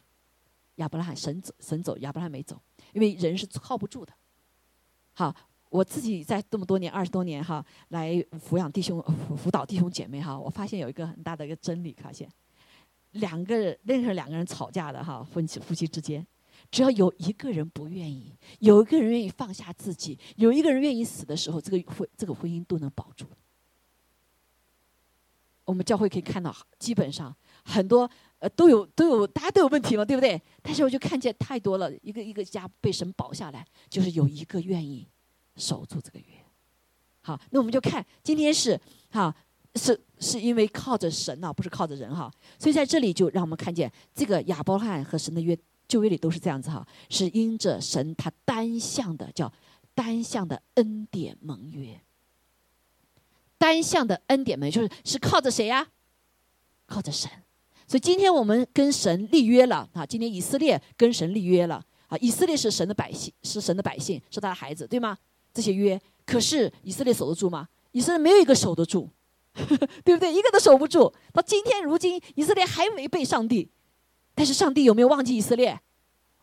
[0.77, 2.59] 亚伯拉罕神走，神走，亚伯拉罕没走，
[2.93, 4.13] 因为人是靠不住的。
[5.13, 5.35] 好，
[5.69, 8.15] 我自己在这么多年二十多年哈，来
[8.49, 9.03] 抚养弟兄、
[9.37, 12.27] 辅导弟兄姐妹哈，我发现有一个很大的一个真理，发现。
[13.13, 16.27] 两个人任何两个人吵架的哈，夫妻夫妻之间，
[16.71, 23.27] 只要有一个人不愿意，有一个人愿意放下自己，有一个人愿意死的时候，这个婚这个婚姻都能保住。
[25.65, 30.41] 我们教会可以看到，基本上很多呃都有都有大家都有问题嘛，对不对？
[30.63, 35.07] 但是我就看见太多了，一个一个家被神保下来，就是有一个愿意
[35.57, 36.27] 守住这个约。
[37.21, 39.35] 好，那我们就看今天是哈。
[39.75, 45.59] 是是因为靠着神呐，不是靠着人哈，所以在这里就让我们看见这个亚伯拉罕和神的约，
[45.89, 49.53] 旧约里都是这样子哈，是因着神他单向的叫
[49.95, 52.01] 单向的恩典盟约，
[53.59, 55.89] 单向的恩典盟就是是靠着谁呀？
[56.87, 57.31] 靠着神，
[57.89, 65.17] 所以今天我们跟神立约了啊，今天以色列跟神立约了啊，以色列是神的百姓，是神的百姓，是他的孩子，对吗？
[65.55, 67.69] 这些约，可是以色列守得住吗？
[67.93, 69.09] 以色列没有一个守得住，
[70.05, 70.33] 对不对？
[70.33, 71.13] 一个都守不住。
[71.33, 73.71] 到今天如今，以色列还违背上帝，
[74.35, 75.81] 但是上帝有没有忘记以色列？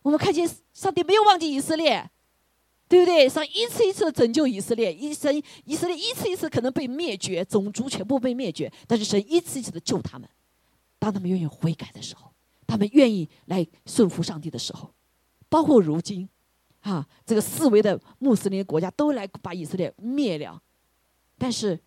[0.01, 2.09] 我们看见上帝没有忘记以色列，
[2.87, 3.27] 对不对？
[3.27, 10.29] 上一次一次的拯救以色列，一生以色列一次一次可能被灭绝，种族全部被灭绝，但是神一次一次的救他们。
[10.97, 12.31] 当他们愿意悔改的时候，
[12.65, 14.93] 他们愿意来顺服上帝的时候。
[15.49, 16.29] 包括如今，
[16.81, 20.61] 啊，这个四维的穆斯林国家都来把以色列灭了，
[21.37, 21.79] 但是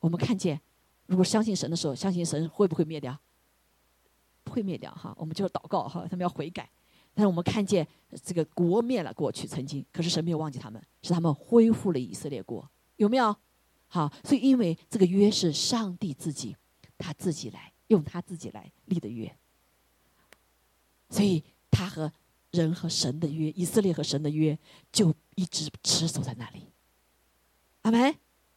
[0.00, 0.60] 我们看见，
[1.06, 3.18] 如果相信神的时候，相信神会不会灭掉？
[4.44, 6.68] 不会灭掉哈，我们就要祷告哈，他们要悔改。
[7.14, 7.86] 但是我们看见
[8.24, 13.34] 这个国灭了过去曾经，可是神没有忘记他们，是他们恢复了以色列国，有没有？
[13.88, 16.56] 好，所以因为这个约是上帝自己，
[16.98, 19.36] 他自己来用他自己来立的约，
[21.10, 22.12] 所以他和。
[22.52, 24.58] 人和神的约，以色列和神的约
[24.90, 26.62] 就一直持守在那里。
[27.82, 28.14] 阿门。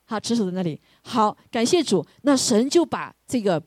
[0.10, 0.82] 好，持守在那里。
[1.04, 2.04] 好，感谢主。
[2.24, 3.62] 那神就把这个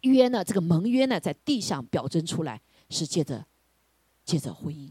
[0.00, 3.46] 约呢，这个盟约呢，在地上表征出来，是借着
[4.24, 4.90] 借着婚姻。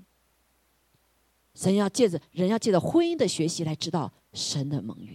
[1.53, 5.13] 神要借着人要借着婚姻的学习来知道神的盟约。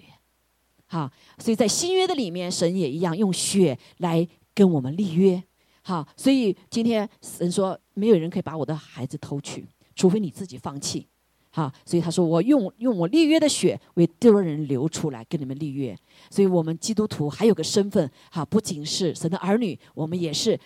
[0.85, 5.42] 好，所以在新约的里面，神也一样用血来跟我们立约。
[5.81, 11.09] 好，所以今天神说，没有人可以把我的孩子偷去，除非你自己放弃。
[11.57, 15.97] 好，所以他说，我用用我立约的血为多人流出来，跟你们立约。
[16.29, 20.59] 所以我们基督徒还有个身份，哈，不仅是神的儿女，我们也是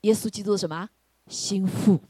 [0.00, 0.88] 耶稣基督的什么
[1.28, 2.00] 心腹。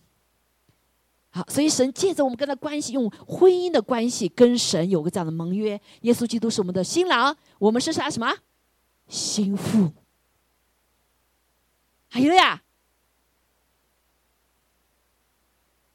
[1.29, 5.79] 好，所以神借着我们跟他关系，用婚姻的关系跟神有个这样的盟约。
[6.01, 8.35] 耶稣基督是我们的新郎，我们是啥什么
[9.07, 9.93] 心腹。
[12.09, 12.63] 还有呀？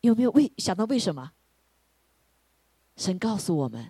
[0.01, 1.31] 有没有为想到为什么？
[2.99, 3.89] 神告诉我们，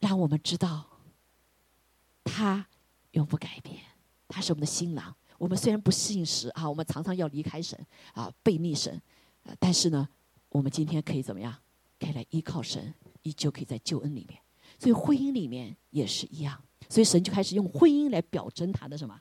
[0.00, 0.84] 让我们知道，
[2.22, 2.66] 他
[3.12, 3.78] 永不改变，
[4.28, 5.16] 他是我们的新郎。
[5.38, 7.78] 我们虽然不信时啊，我们常常要离开神
[8.12, 9.00] 啊，背逆神，
[9.58, 10.06] 但是呢，
[10.50, 11.56] 我们今天可以怎么样？
[11.98, 14.38] 可以来依靠神，依旧可以在救恩里面。
[14.78, 19.18] 所以婚姻里面也是一样，所以神就开始用婚姻来表征他的什么？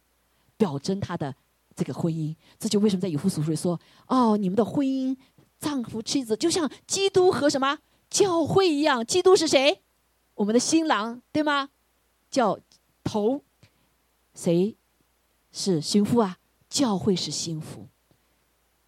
[0.57, 1.33] 表征他的。
[1.75, 5.15] 这个婚姻，这就为什么在以弗所书里说：“哦，你们的婚姻，
[5.59, 9.05] 丈夫妻子就像基督和什么教会一样。
[9.05, 9.81] 基督是谁？
[10.35, 11.69] 我们的新郎，对吗？
[12.31, 12.59] 叫
[13.03, 13.43] 头，
[14.33, 14.75] 谁
[15.51, 16.37] 是心腹啊？
[16.69, 17.87] 教会是心腹。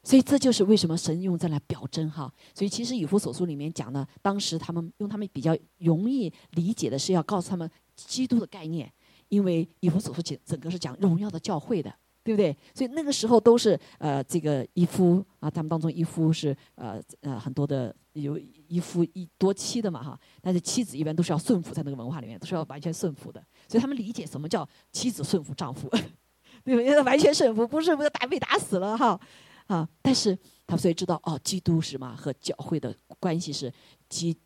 [0.04, 2.34] 所以这就是为什么神用这来表征哈。
[2.56, 8.92] 所以其实以弗所书里面讲的，当时他们用他们比较容易理解的是要告诉他们基督的概念，
[9.30, 12.56] 因为以弗所书整整个是讲荣耀的教会的。”对不对？
[12.74, 20.20] 所以那个时候都是呃，这个一夫啊，他们当中一夫是呃呃很多的有一夫一多妻的嘛哈。
[20.40, 23.44] 但是妻子一般都是要顺服，在那个文化里面都是要完全顺服的。
[23.68, 25.90] 所以他们理解什么叫妻子顺服丈夫，
[26.64, 27.02] 对不对？
[27.02, 29.20] 完全顺服不是不是打被打死了哈
[29.66, 29.88] 啊！
[30.02, 33.74] 但是他们所以知道哦，基督是嘛和教会的关系是
[34.10, 34.38] 基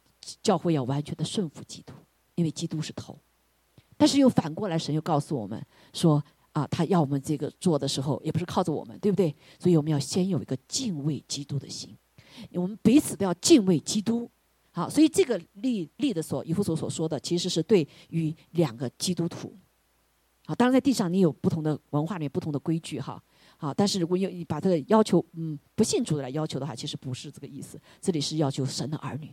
[0.41, 1.93] 教会要完全的顺服基督，
[2.35, 3.19] 因为基督是头。
[3.97, 5.61] 但是又反过来，神又告诉我们
[5.91, 6.23] 说。
[6.55, 9.35] 啊，他要我们这个做的时候，也不是靠着我们，对不对？
[9.59, 11.93] 所以我们要先有一个敬畏基督的心，
[12.53, 14.31] 我们彼此都要敬畏基督。
[14.71, 19.53] 好，所以这个立立的所以弗所所说的，其实是对于两个基督徒。
[20.45, 23.21] 好，当然在地上你有不同的文化里面不同的规矩哈。
[23.57, 27.77] 好，但是如果要把这个要求，嗯，不信主的来要求的话，其实不是这个意思。
[27.99, 29.29] 这里是要求神的儿女。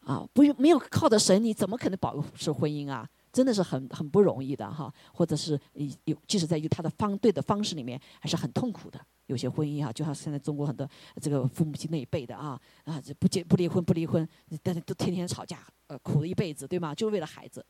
[0.00, 3.08] 啊，不用没有靠着神，你怎么可能保持婚姻啊？
[3.32, 5.58] 真的是很很不容易的哈，或者是
[6.04, 9.00] 有即使在于他的方对的方式里面，还是很痛苦的。
[9.26, 10.86] 有些婚姻哈，就像现在中国很多
[11.20, 14.28] 这个父母亲那一辈的啊啊，这不结不离婚不离婚，
[14.62, 16.94] 但是都天天吵架，呃，苦了一辈子，对吗？
[16.94, 17.64] 就为了孩子，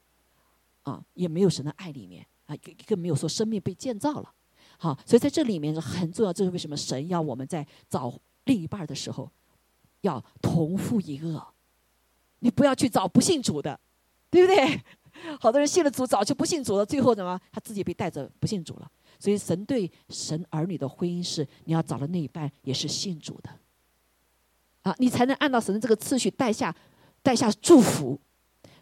[0.82, 4.34] 啊，也没有神的爱里面啊，更更没有说生命被建造了。
[4.78, 6.32] 好，所以在这里面是很重要。
[6.32, 8.12] 这是为什么神要我们在找
[8.46, 9.30] 另一半的时候，
[10.00, 11.46] 要同父异恶，
[12.40, 13.78] 你不要去找不信主的，
[14.28, 14.82] 对不对？
[15.40, 16.84] 好多人信了主，早就不信主了。
[16.84, 17.40] 最后怎么？
[17.50, 18.90] 他自己被带着不信主了。
[19.18, 23.50] 所以神对神儿女的婚姻是，你要找的那一半也是信主的，
[24.82, 26.74] 啊，你才能按照神的这个次序带下
[27.22, 28.18] 带下祝福。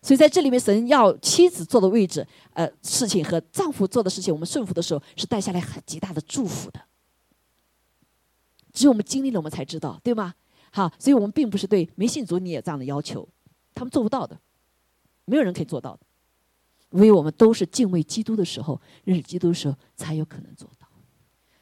[0.03, 6.81] 所以在这里面，神要妻子做的位置，呃，事情和丈夫做的事情，我们顺服的时候，是带下来很极大的祝福的。
[8.72, 10.35] 只有我们经历了，我们才知道，对吗？
[10.72, 13.29] 好，所以我们并不是对没信主你也这样的要求，
[13.74, 14.40] 他们做不到的，
[15.26, 16.00] 没有人可以做到的。
[16.90, 20.87] 因为我们都是敬畏基督的时候，认识基督的时候，才有可能做到。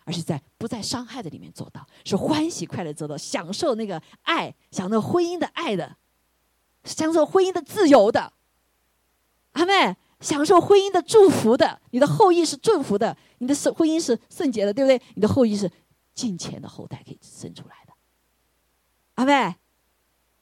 [0.05, 5.99] 而是在不在伤害的里面做到，是欢喜快乐做到，享受那个爱，享受婚姻的爱的，
[6.83, 8.33] 享受婚姻的自由的，
[9.53, 14.99] 阿妹，享受婚姻的祝福的，你的后裔是祝福的，你的圣婚姻是圣洁的，对不对？
[15.15, 15.71] 你的后裔是
[16.15, 17.93] 金钱的后代可以生出来的，
[19.17, 19.57] 阿妹。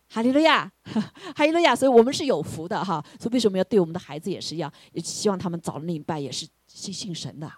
[0.09, 0.71] 哈利路亚，
[1.35, 1.75] 哈利路亚！
[1.75, 3.05] 所以我们是有福的哈。
[3.19, 4.73] 所以为什么要对我们的孩子也是一样？
[4.93, 7.53] 也希望他们早明白，也是信信神的，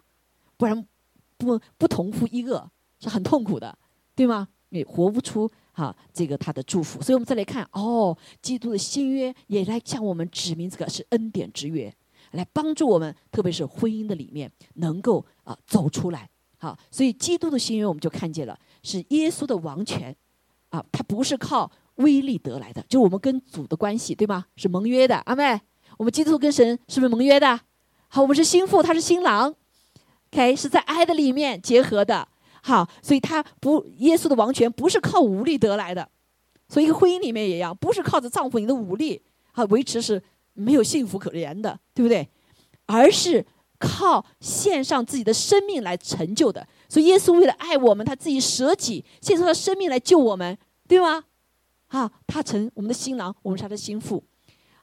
[0.56, 0.87] 不然
[1.37, 3.78] 不不同父异恶是很痛苦的，
[4.14, 4.48] 对吗？
[4.70, 7.00] 你活不出哈这个他的祝福。
[7.00, 11.94] 所以我们再来看哦，基督的新约也来向我们指明这个是恩典之约，
[12.32, 16.28] 来帮助我们，特别是婚姻的里面能够啊走出来。
[16.56, 20.16] 好，所以基督的新约我们就看见了，是耶稣的王权
[20.70, 21.70] 啊，他不是靠。
[21.98, 24.46] 威力得来的，就是我们跟主的关系，对吗？
[24.56, 25.61] 是盟约的，阿妹。
[25.96, 27.61] 我们基督徒跟神是不是盟约的？
[28.08, 29.54] 好，我们是新妇，他是新郎
[30.32, 32.28] ，OK，是在爱的里面结合的。
[32.62, 36.08] 好，所以他不，耶稣的王权不是靠武力得来的。
[36.68, 39.20] 所以一个婚姻里面也一样，不是靠着丈夫你的武力
[39.52, 40.22] 啊维持是
[40.54, 42.28] 没有幸福可言的，对不对？
[42.87, 43.44] 而是
[43.78, 46.66] 靠献上自己的生命来成就的。
[46.88, 50.56] 所以耶稣为了爱我们，他自己舍己，献出了生命来救我们，
[50.87, 51.24] 对吗？
[51.88, 54.22] 好，他成我们的新郎，我们是他的心腹。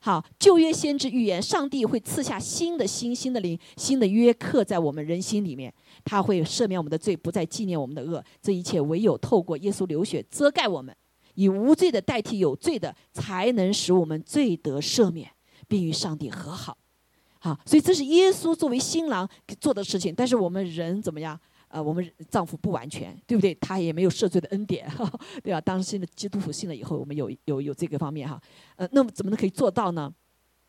[0.01, 5.73] 好，旧约先知预言，上帝会赐下新的心、新的灵、新的约，刻在我们人心里面。
[6.03, 8.23] 他会赦免我们的罪，不再纪念我们的恶。
[8.39, 10.95] 这一切唯有透过耶稣流血遮盖我们，
[11.33, 15.27] 以无罪的代替有罪的，才能使我们罪得赦免，
[15.67, 16.77] 并与上帝和好。
[17.39, 19.27] 好，所以这是耶稣作为新郎
[19.59, 20.13] 做的事情。
[20.15, 21.39] 但是我们人怎么样？
[21.75, 23.53] 呃，我们丈夫不完全，对不对？
[23.55, 24.89] 他也没有赦罪的恩典，
[25.43, 25.59] 对吧？
[25.59, 28.41] 当信了基督徒信了以后，我们有有有这个方面哈。
[28.77, 30.09] 呃，那么怎么能可以做到呢？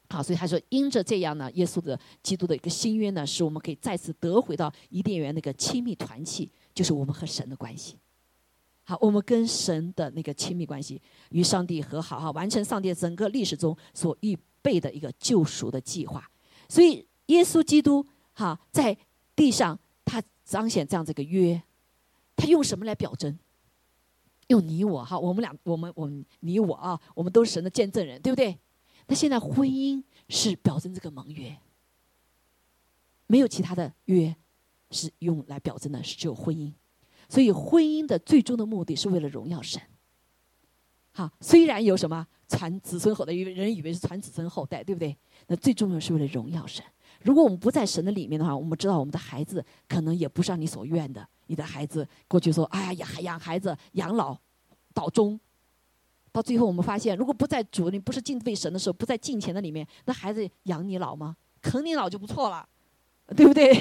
[0.08, 7.96] 好，所以他说，因着这样呢，耶稣的基督的一个新约呢，使我们可以再次得回到伊甸园那个亲密团契，就是我们和神的关系。
[8.82, 16.28] 好，我们跟神的那个亲密关系，与上帝和好哈，完成上帝整个历史中所预备的一个救赎的计划。
[16.68, 18.96] 所以，耶稣基督哈在
[19.36, 20.20] 地上他。
[20.46, 21.60] 彰显这样这个约，
[22.36, 23.36] 他用什么来表征？
[24.46, 28.56] 用你我哈，我们俩，我们我们你我啊，我们都是神的见证人，对不对？
[29.08, 31.58] 那现在婚姻是表征这个盟约，
[33.26, 34.34] 没有其他的约
[34.92, 36.72] 是用来表征的，是只有婚姻。
[37.28, 39.82] 所以婚姻的最终的目的是为了荣耀神。
[41.10, 45.16] 好，虽然有什么传子孙后代，因为人以为是传子孙后代，对不对？
[45.48, 46.84] 那最重要是为了荣耀神。
[47.26, 51.26] 如果我们不在神的里面的话，我们知道我们的孩子可能也不是你所愿的。
[51.48, 54.38] 你的孩子过去说：“哎呀，养孩子养老
[54.94, 55.38] 到终。”
[56.30, 61.36] 到最后我们发现，如果不在主，你不是敬畏神的时候，不在敬虔的里面，那孩子养你老吗？
[61.60, 62.68] 啃你老就不错了，
[63.34, 63.74] 对不对？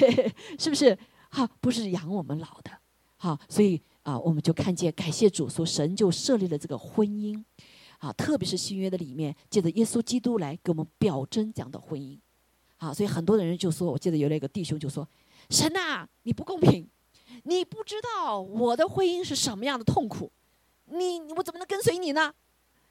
[0.58, 0.98] 是不是？
[1.30, 2.70] 哈，不是养我们老的。
[3.16, 7.40] 好，所以啊，我们就看见感谢主，说神就设立了这个婚姻，
[7.98, 12.18] 啊，特别是新约的里面，借着耶稣基督来给我们表征这样的婚姻。
[12.78, 15.08] 好，所以很多的人就说，我记得有那个弟兄就说
[15.48, 16.86] ：“神呐，你不公平，
[17.44, 20.30] 你不知道我的婚姻是什么样的痛苦，
[20.84, 22.34] 你我怎么能跟随你呢？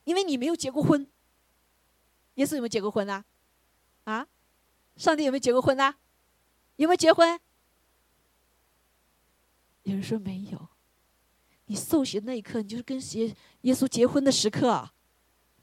[0.03, 1.07] 因为你没有结过婚。
[2.35, 3.23] 耶稣有没有结过婚啊？
[4.05, 4.27] 啊，
[4.97, 5.97] 上帝有没有结过婚啊？
[6.77, 7.39] 有没有结婚？
[9.83, 10.67] 有人说没有。
[11.67, 14.89] 你受洗的那一刻，你就是跟耶耶稣结婚的时刻，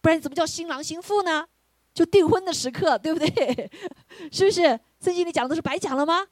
[0.00, 1.48] 不然怎么叫新郎新妇呢？”
[1.94, 3.70] 就订婚的时刻，对不对？
[4.32, 4.62] 是不是
[5.00, 6.26] 圣经里讲的都是白讲了吗？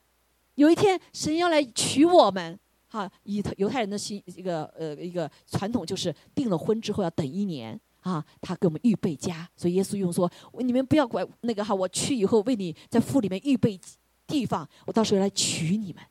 [0.54, 13.78] 有一天神要来娶我们，哈，以犹太人的新一个呃一个传统就是订了婚之后要等一年啊，他给我们预备家，所以耶稣用说你们不要管那个哈，我去以后为你在父里面预备
[14.26, 16.02] 地方，我到时候来娶你们，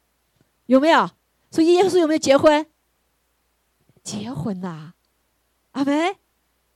[0.68, 1.10] 有没有？
[1.52, 2.66] 所以耶稣有没有结婚？
[4.04, 4.94] 结婚呐，
[5.72, 6.16] 阿门。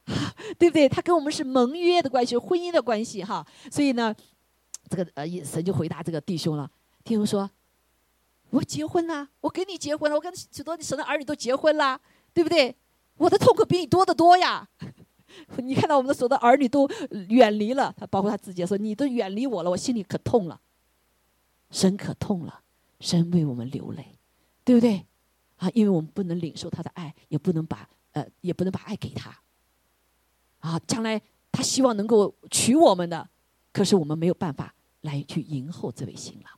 [0.60, 0.88] 对不对？
[0.90, 3.46] 他跟我们是盟约的关系，婚姻的关系哈。
[3.72, 4.14] 所以呢，
[4.90, 6.70] 这个呃，神就回答这个弟兄了。
[7.04, 7.50] 弟兄说
[8.52, 12.00] ：“我结婚了，我跟你结婚了，我跟许多神的儿女都结婚了，
[12.34, 12.76] 对不对？
[13.18, 14.68] 我的痛苦比你多得多呀。
[15.58, 16.88] 你看到我们的所有的儿女都
[17.30, 20.60] 远离了，他包括他自己说：你都远离我了，我心里可痛了。
[21.72, 22.62] 神可痛了，
[23.00, 24.18] 神为我们流泪，
[24.64, 25.06] 对不对？
[25.58, 29.36] 啊，因为我们不能领受他的爱，也不能把呃，也不能把爱给他。”
[30.64, 33.28] 啊，将来他希望能够娶我们的，
[33.74, 36.54] 可是我们没有办法来去迎候这位新郎。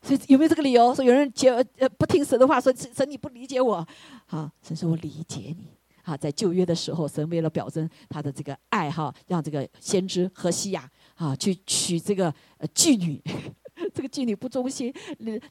[0.00, 0.94] 所以有没有这个理由？
[0.94, 3.86] 说有人结呃不听神的话，说神你不理解我，
[4.24, 5.76] 好，神说我理解你。
[6.02, 13.22] 好，在旧约的时候，神为了表征他的这个爱哈，让这个先知和西亚啊去娶这个呃妓女，
[13.92, 14.90] 这个妓女不忠心，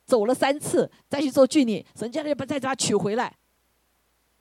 [0.03, 3.31] 走了三次再去做妓女，神家就把再把她娶回来。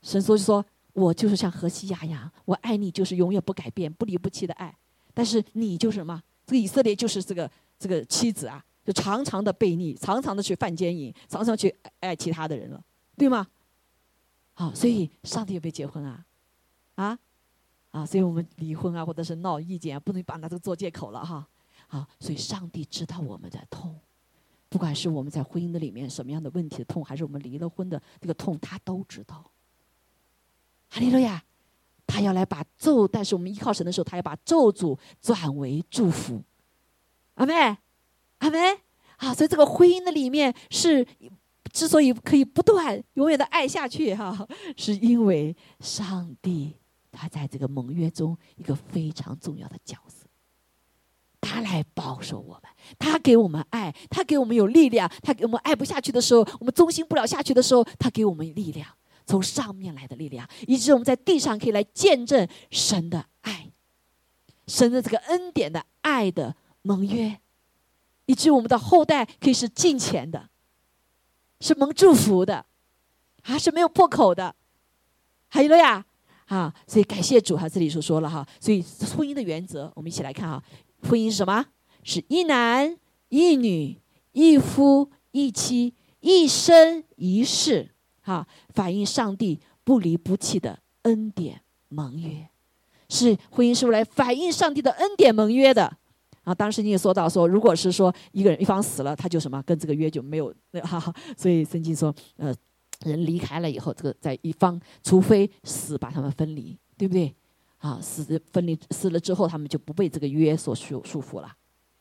[0.00, 0.64] 神说就说，
[0.97, 4.74] 我就是像河西亚一样，我爱你就是永远不改变、不离不弃的爱。
[5.12, 6.22] 但是你就是什么？
[6.47, 12.82] 这个以色列就是这个这个妻子啊，就常常的悖逆，常常的去犯奸淫，常常去爱其他的人了，
[13.14, 13.47] 对吗？
[14.55, 16.24] 好，所以上帝有没有结婚啊？
[16.94, 17.18] 啊？
[17.90, 21.47] 啊，所以我们离婚啊，或者是闹意见啊，不能把那个做借口了哈。
[21.88, 23.94] 好，所以上帝知道我们的痛，
[24.70, 29.44] 不管是我们在婚姻的里面什么样的问题的痛，还是我们离了婚的这个痛，他都知道。
[30.97, 31.42] 哈利路亚，
[32.07, 36.42] 他要来把咒，但是我们依靠神的时候，他要把咒诅转为祝福。
[37.34, 37.76] 阿妹，
[38.38, 38.59] 阿妹，
[39.18, 41.07] 啊，所以这个婚姻的里面是
[41.70, 46.76] 之所以可以不断永远的爱下去哈，是因为上帝。
[47.12, 50.26] 他在这个盟约中一个非常重要的角色，
[51.40, 52.62] 他来保守我们，
[52.99, 58.86] 他给我们爱，他给我们有力量，他给我们爱不下去的时候，我们忠心不了下去的时候，他给我们力量，
[59.27, 63.70] 从上面来的力量，以致我们在地上可以来见证神的爱，
[64.66, 67.41] 神的这个恩典的爱的盟约，
[68.27, 70.49] 以致我们的后代可以是敬虔的，
[71.61, 72.64] 是蒙祝福的，
[73.43, 74.55] 啊是没有破口的，
[75.49, 76.07] 还有了呀。
[76.47, 78.81] 啊，所以感谢主哈，这里所说了哈，所以
[79.16, 80.62] 婚姻的原则，我们一起来看哈，
[81.03, 81.66] 婚姻是什么？
[82.05, 82.97] 是一男
[83.31, 84.01] 一女
[84.31, 87.95] 一夫一妻一生一世，
[88.27, 92.49] 哈，反映上帝不离不弃的恩典盟约，
[93.09, 95.97] 是婚姻是用来反映上帝的恩典盟约的。
[96.43, 102.53] 啊，当时你也说到说，如果是说一个人一方死了，他就什么跟这个约就没有那哈，所以圣经说，呃。
[103.05, 107.31] 人离开了以后，这个在一方，除非死把他们分离，对不对？
[107.77, 111.55] 啊，死分离死了之后，他们就不被这个约所束束缚了，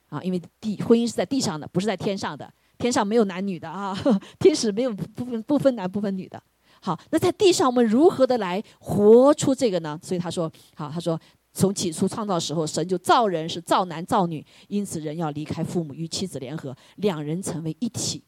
[0.08, 3.98] 啊，因为地婚姻是在地上的，不是在天上的，天上没有男女的啊，
[4.40, 6.42] 天使没有不分不分男不分女的。
[6.82, 10.00] 好，那在地上我们如何的来活出这个呢？
[10.04, 11.20] 所以他说，好，他说
[11.52, 18.24] 从起初创造时候，神就造人是造男造女，因此人要离开父母与妻子联合，两人成为一体。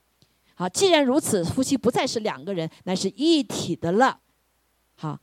[0.56, 4.20] 好，既然如此，夫妻不再是两个人，乃是一体的了。
[4.96, 5.20] 好，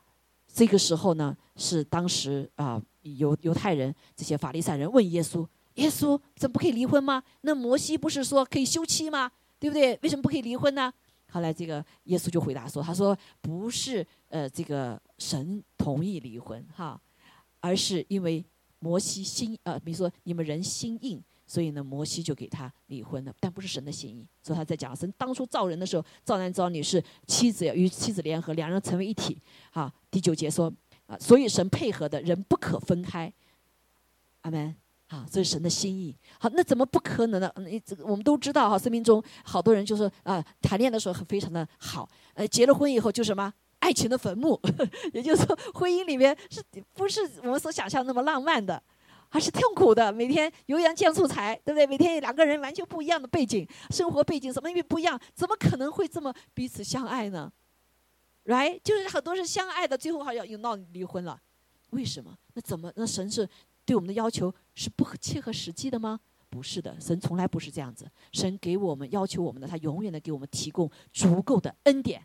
[0.46, 5.44] 这个时候呢，是当时啊，犹犹太人这些法利赛人问耶稣
[5.74, 7.22] ：“耶稣，怎么不可以离婚吗？
[7.42, 9.30] 那摩西不是说可以休妻吗？
[9.58, 9.98] 对不对？
[10.02, 10.92] 为什么不可以离婚呢？”
[11.30, 17.00] 后来这个耶稣就回答说：“他说不是呃，这个神同意离婚哈，
[17.60, 18.44] 而是因为
[18.78, 24.26] 摩西心呃，比如说你们人心硬。”所以呢，摩西就给他离婚了，但不是神的心意。
[24.42, 29.38] 所以他在讲，神当初造人的时候，造男造女是妻子要与妻子联合，两人成为一体。
[29.70, 30.72] 好，第九节说
[31.06, 33.30] 啊，所以神配合的人不可分开。
[34.40, 34.74] 阿门。
[35.14, 36.16] 啊，这是神的心意。
[36.38, 37.52] 好，那怎么不可能呢？
[37.58, 44.60] 你这个我们都知道哈，生命中好多人就是啊，谈恋爱的时候很非常的好，呃，结了婚以后就什么爱情的坟墓，
[45.14, 46.62] 也就是说婚姻里面是
[46.94, 48.82] 不是我们所想象那么浪漫的？
[49.30, 51.86] 还是痛苦的，每天油盐酱醋茶，对不对？
[51.86, 57.50] 每天两个人完全不一样的背景、生活背景，什么因为不一样，怎么可能会这么彼此相爱呢
[58.44, 58.80] ？Right？
[58.84, 61.40] 就是很多是相爱的，最后还要又闹离婚了，
[61.90, 62.36] 为什么？
[62.52, 62.92] 那怎么？
[62.94, 63.48] 那神是
[63.84, 66.20] 对我们的要求是不切合实际的吗？
[66.50, 68.08] 不是的，神从来不是这样子。
[68.32, 72.24] 神给我们要求我们的，他永远的给我们提供足够的恩典。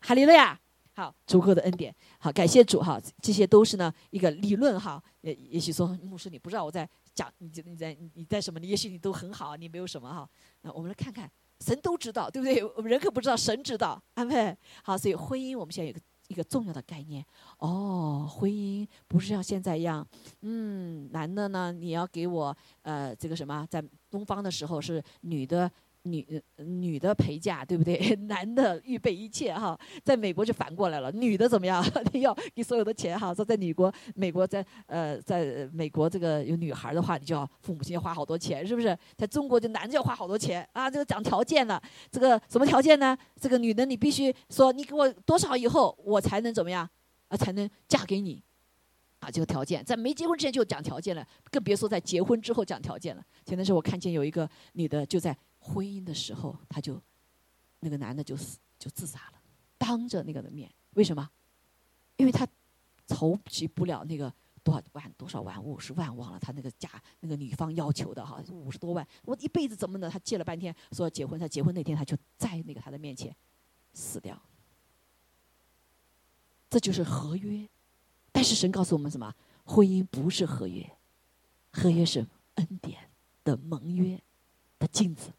[0.00, 0.58] 哈利路亚。
[0.94, 1.94] 好，足够的恩典。
[2.18, 5.00] 好，感谢主哈，这些都是呢一个理论哈。
[5.20, 8.58] 也也许说牧师，你不知道我在讲，你你在你在什么？
[8.58, 10.28] 你也许你都很好，你没有什么哈。
[10.62, 12.64] 那我们来看看，神都知道，对不对？
[12.76, 14.58] 我们人可不知道，神知道，安排。
[14.82, 17.24] 好，所以婚姻我们现在有个一个重要的概念
[17.58, 20.06] 哦，婚姻不是像现在一样，
[20.42, 25.70] 嗯，男的呢你要给我呃这个什么，在东方的时候是女的。
[26.10, 27.98] 女女的陪嫁，对不对？
[28.26, 31.84] 男的预备一切哈，在美国就反过来了，女的怎么样？
[32.12, 33.34] 你要给所有的钱哈。
[33.34, 38.96] 说在美国，美国在呃，在美国这个有女孩的话，你就要父母亲要花好多钱，是不是？
[39.16, 41.80] 在中国，就男的要花好多钱啊，这个讲条件了。
[42.10, 43.16] 这个什么条件呢？
[43.40, 46.88] 这个女的你必须说，你给我多少以后，我才能怎么样
[47.28, 47.36] 啊？
[47.36, 48.42] 才能嫁给你
[49.20, 49.30] 啊？
[49.30, 53.22] 这个条件，在没结婚之前就讲条件了，更别说在结婚之后讲条件了。
[53.44, 55.36] 前段时间我看见有一个女的就在。
[55.68, 57.00] 婚姻的时候，他就
[57.80, 59.40] 那个男的就死就自杀了，
[59.76, 61.28] 当着那个的面，为什么？
[62.16, 62.46] 因为他
[63.06, 66.90] 筹集不了那个多少万多少万五十万忘了他那个价
[67.20, 73.34] 那个女方要求的哈五十多万，我一辈子怎么能他借了半天说要结婚，他结婚那天他就在那个他的面前
[73.92, 74.40] 死掉，
[76.70, 77.68] 这就是合约。
[78.32, 79.34] 但是神告诉我们什么？
[79.64, 80.90] 婚姻不是合约，
[81.72, 83.10] 合约是恩典
[83.44, 84.20] 的盟约
[84.78, 85.30] 的镜子。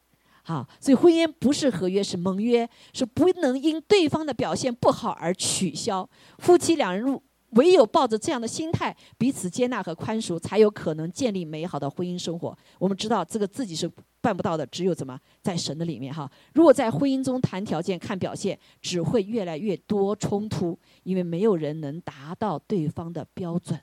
[0.49, 6.09] 好，所以婚姻不是合约，是盟约，是不能因对方的表现不好而取消。
[6.39, 7.21] 夫妻两人入，
[7.51, 12.57] 唯有抱着这样的心态，彼此接纳和宽恕，才有可能建立美好的婚姻生活。
[12.79, 13.87] 我们知道这个自己是
[14.21, 16.27] 办不到的，只有怎么在神的里面哈。
[16.55, 23.79] 如果在婚姻中谈条件、看表现，只会越来越多冲突，因为没有人能达到对方的标准。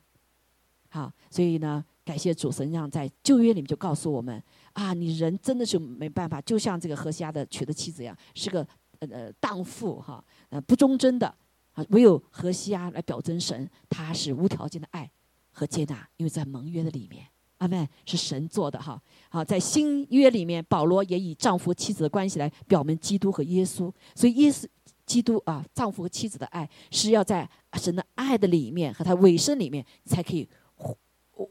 [0.89, 4.41] 好，所以呢，感谢主神让在旧约里面就告诉我们。
[4.75, 8.65] 啊，你人真的是没办法，就像这个何西阿的娶的妻子一样，是个
[9.01, 11.27] 呃荡妇哈，呃不忠贞的
[11.73, 11.85] 啊。
[11.89, 15.11] 唯有何西阿来表征神，他是无条件的爱
[15.51, 17.27] 和接纳，因为在盟约的里面，
[17.59, 19.03] 阿门是神做的哈。
[19.29, 24.65] 好，在新约里面，保罗也以丈夫妻子的关系来表明基督和耶稣，所以耶稣
[25.07, 30.47] 基督啊，丈夫和妻子的爱是要在神的爱的里面和他尾声里面才可以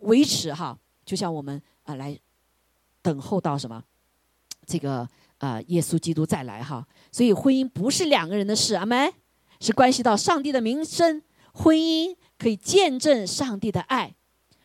[0.01, 0.77] 维持哈。
[1.05, 2.19] 就像我们啊来。
[3.01, 3.83] 等候到什么？
[4.65, 5.07] 这个
[5.37, 6.83] 呃，耶稣基督再来哈。
[7.11, 9.13] 所以婚姻不是两个人的事，阿门。
[9.59, 11.21] 是关系到上帝的名声。
[11.53, 14.15] 婚姻可以见证上帝的爱，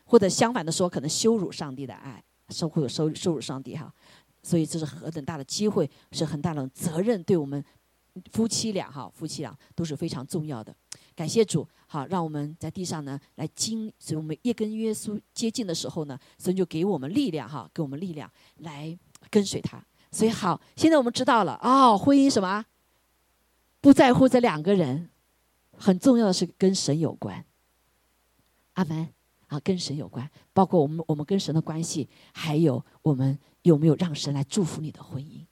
[0.05, 3.93] 或者相反的说，可能羞辱上帝的爱，受会有羞羞辱上帝哈。
[4.41, 7.63] 所以这是何等大的机会，是很大的责任，对我们
[8.31, 10.75] 夫妻俩哈，夫妻俩都是非常重要的。
[11.15, 18.97] 感谢主，好，让我们在地上呢来经，所以我们越跟耶稣接近的时候呢，神就给我们力量哈，给我们力量来
[19.29, 19.77] 跟随他。
[20.09, 22.63] 所以好，现在我们知道了哦，婚姻什么？
[23.81, 25.09] 不在乎这两个人，
[25.77, 27.43] 很重要的是跟神有关。
[28.75, 29.09] 阿门
[29.47, 35.45] 啊，跟神有关，包括我们我们跟神的关系，还有我们有没有让神来祝福你的婚姻。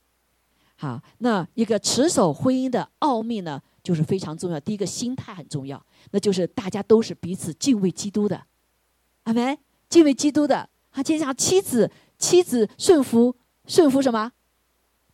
[0.76, 3.62] 好，那一个持守婚姻的奥秘呢？
[3.82, 4.60] 就是非常重要。
[4.60, 8.44] 第一个心态很重要，那就是大家都是彼此敬畏基督的，
[9.24, 9.58] 阿门。
[9.88, 13.34] 敬畏基督的，啊，就像妻子，妻子顺服
[13.66, 14.30] 顺服什么？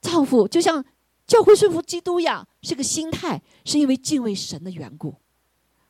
[0.03, 0.85] 丈夫就像
[1.27, 5.14] 教会顺服基督一样，是个心态，是因为敬畏神的缘故。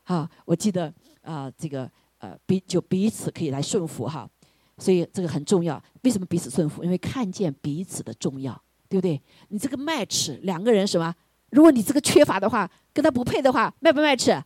[0.04, 4.30] 啊，我记得啊，这个呃，彼就彼此可以来顺服哈，
[4.78, 5.82] 所以这个很重要。
[6.02, 6.84] 为什么彼此顺服？
[6.84, 8.54] 因为看见彼此的重要，
[8.88, 9.20] 对不对？
[9.48, 11.12] 你这个 match 两个人什么？
[11.50, 14.42] 如果你这个缺乏的话，跟他不配的话，卖不卖吃？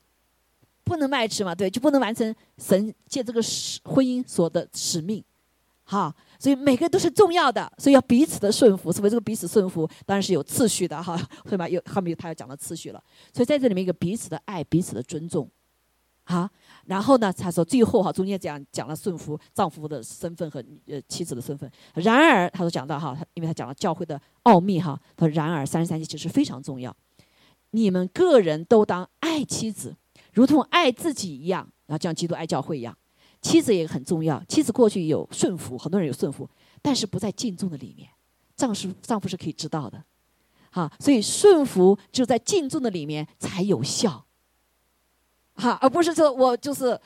[0.82, 5.22] 不能卖吃嘛，对，就不能完成神借这个使婚姻所的使命，
[5.84, 6.14] 哈。
[6.38, 8.90] 所以每个都是重要的，所以要彼此的顺服。
[8.90, 11.68] 所谓这个彼此顺服当然是有次序的，哈，对吧？
[11.68, 13.02] 有后面他要讲到次序了。
[13.32, 15.48] 所以在这里面一个彼此的爱，彼此的尊重，
[16.36, 16.50] 啊。
[16.86, 21.70] 然后呢，他说最后哈，中间讲讲了顺服丈夫的身份和呃妻子的身份。
[21.94, 25.00] 然而，他说讲到哈，他因为他讲了教会的奥秘哈。
[25.16, 26.94] 他说然而三十三节其实非常重要，
[27.70, 29.96] 你们个人都当爱妻子，
[30.32, 32.96] 如同爱自己一样，然后像基督爱教会一样。
[33.42, 36.48] 妻子也很重要，妻子过去有顺服，很多人有顺服，
[36.82, 38.08] 但是不在敬重的里面。
[38.54, 40.04] 丈夫丈夫是可以知道的，
[40.70, 44.26] 哈，所以顺服就在敬重的里面才有效。
[45.54, 46.98] 哈，而不是说我就是，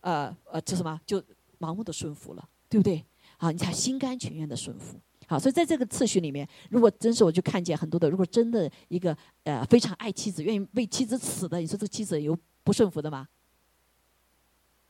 [0.00, 1.22] 呃呃，就什么就
[1.58, 3.04] 盲目的顺服了，对不对？
[3.36, 5.00] 好，你才心甘情愿的顺服。
[5.26, 13.26] 好，所以在这个次序里面，如果真是我就看见很多的，如果真的一个呃非常爱妻子、愿意为妻子死的，你说这妻子有不顺服的吗？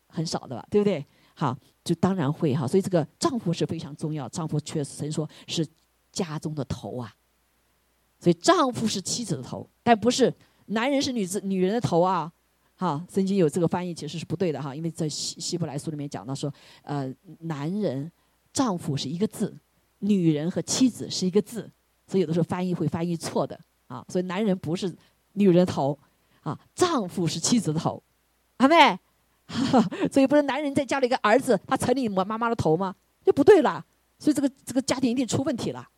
[0.08, 1.04] 很少的吧，对不对？
[1.34, 2.66] 好，就当然会哈。
[2.66, 5.66] 所以这个丈夫是非常重要，丈夫确实神说是
[6.10, 7.14] 家中的头啊。
[8.18, 10.34] 所以丈夫是妻子的头，但不是
[10.66, 12.32] 男人是女子女人的头啊。
[12.76, 16.52] 哈，圣经有这个翻译其实是不对的哈，因为在希希伯来书里面讲到说，
[16.82, 18.10] 呃，男人
[18.52, 19.56] 丈夫是一个字，
[20.00, 21.70] 女人和妻子是一个字，
[22.06, 24.04] 所以有的时候翻译会翻译错的啊。
[24.08, 24.94] 所以男人不是
[25.34, 25.98] 女人头
[26.42, 28.02] 啊，丈夫是妻子的头，
[28.56, 28.98] 阿妹，
[30.10, 32.94] 所以不是男人在家里一个儿子，他成你妈妈的头吗？
[33.24, 33.84] 就不对了，
[34.18, 35.88] 所以这个这个家庭一定出问题了，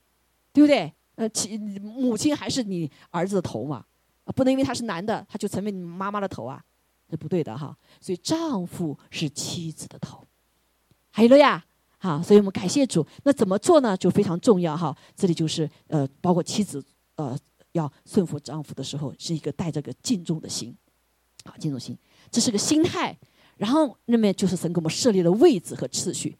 [0.52, 0.92] 对不对？
[1.16, 3.82] 呃，妻母亲还是你儿子的头嘛？
[4.26, 6.62] 啊，不能因为他是男的，他就成为你妈妈的头啊，
[7.08, 7.74] 是不对的哈。
[8.00, 10.22] 所以丈夫是妻子的头，
[11.10, 11.64] 还有了呀，
[11.96, 13.06] 好，所以我们感谢主。
[13.22, 13.96] 那怎么做呢？
[13.96, 14.94] 就非常重要哈。
[15.14, 17.38] 这里就是呃，包括妻子呃
[17.72, 20.76] 要顺服丈夫的时候，是一个带着个敬重的心，
[21.44, 21.96] 好，敬重心，
[22.30, 23.16] 这是个心态。
[23.56, 26.36] 然后那么就是神给我们设立了位置和次序。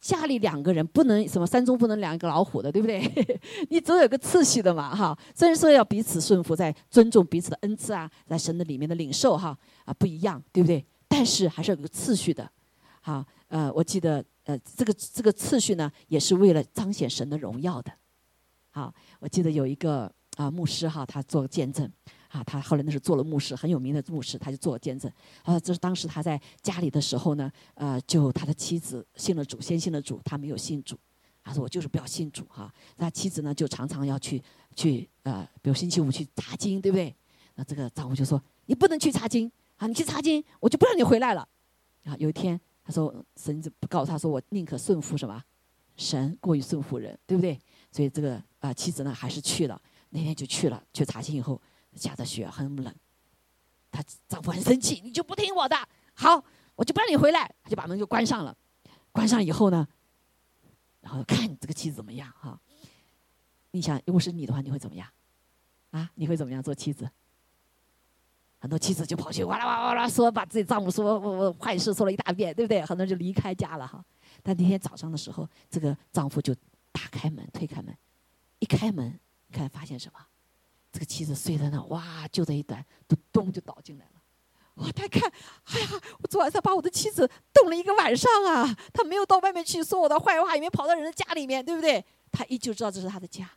[0.00, 3.00] 家里两个人不能什么山中不能两个老虎的，对不对？
[3.68, 5.16] 你总有个次序的嘛，哈。
[5.34, 10.84] 虽然说要彼此顺服，在尊重彼此的恩赐啊，在神的里面的领受哈啊不一样，对不对？
[11.06, 12.50] 但是还是有个次序的，
[13.00, 17.92] 好呃，我记得呃这个这个次序呢，也是为了彰显神的荣耀的。
[18.70, 21.90] 好，我记得有一个啊牧师哈，他做见证。
[22.28, 25.10] 啊，他后来那是做了牧师，很有名的牧师，他就做见证。
[25.42, 30.96] 啊，这是当时他在家里的时候呢，呃，就他的妻子信了主，先信了主，他没有信主。
[31.42, 32.72] 他说我就是不要信主哈。
[32.98, 34.40] 那妻子呢就常常要去
[34.76, 37.12] 去呃，比如星期五去查经，对不对？
[37.56, 41.48] 那这个丈夫就说你不能去查经啊，你去查经我就不让你回来了。
[42.04, 45.42] 啊，有一天他说神就告诉他说我宁可顺服什么
[45.96, 47.58] 神过于顺服人，对不对？
[47.90, 51.60] 所以这个啊妻子呢还是去了，那天就去了去查经以后
[51.94, 52.94] 下着雪很冷，
[53.90, 55.76] 她丈夫很生气，你就不听我的，
[56.14, 56.44] 好
[56.76, 58.56] 我就不让你回来，他就把门就关上了。
[59.12, 59.86] 关上以后呢，
[61.00, 62.58] 然后看你这个妻子怎么样哈？
[63.72, 65.08] 你想，如果是你的话，你会怎么样？
[65.90, 67.10] 啊，你会怎么样做妻子？
[68.58, 72.84] 很多妻子就跑去哇啦哇啦哇啦说，把自己丈夫说我我坏事说了一大遍，对不对？
[72.84, 74.04] 很多人就离开家了哈。
[74.42, 76.54] 但那天早上的时候，这个丈夫就
[76.92, 77.96] 打开门，推开门，
[78.58, 79.18] 一开门，
[79.50, 80.18] 看发现什么？
[80.92, 84.12] 这个妻子睡在那，哇，就这一段，咚咚就倒进来了。
[84.76, 84.90] 哇！
[84.92, 85.30] 他看，
[85.64, 85.88] 哎呀，
[86.20, 88.76] 我昨晚上把我的妻子冻了一个晚上啊！
[88.92, 92.04] 他没有到外面去说我的坏话，也没跑到人家家里面，对不对？
[92.32, 93.50] 他依旧知道这是他的家，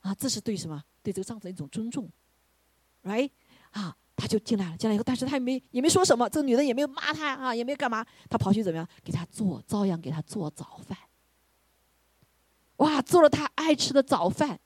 [0.00, 0.82] 啊，这是对什么？
[1.02, 2.10] 对这个丈夫的一种尊重
[3.04, 3.30] ，right？
[3.70, 8.86] 啊，他就进来了，进来以后，但是他也没也没说什么，这个女人也没有骂他啊，也没有干嘛，他跑去怎么样？
[9.02, 10.98] 给他做，照样给他做早饭。
[12.76, 14.60] 哇，做了他爱吃的早饭，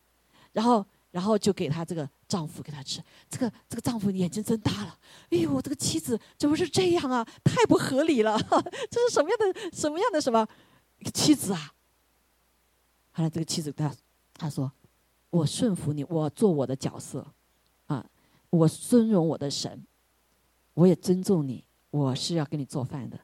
[0.53, 0.84] 然后。
[1.12, 4.98] 然后就给她这个丈夫给她吃，这个这个丈夫眼睛睁大了，
[5.28, 7.22] 哎呦，这个妻子怎么是这样啊？
[7.44, 8.34] 太不合理了，
[8.90, 10.48] 这是什么样的什么样的什么
[11.12, 11.74] 妻子啊？
[13.11, 13.94] 后来这个妻子他
[14.32, 14.72] 他说
[15.28, 17.26] ：“我顺服你，我做我的角色，
[17.88, 18.03] 啊，
[18.48, 19.84] 我尊荣我的神，
[20.72, 23.20] 我也尊重你，我是要给你做饭的，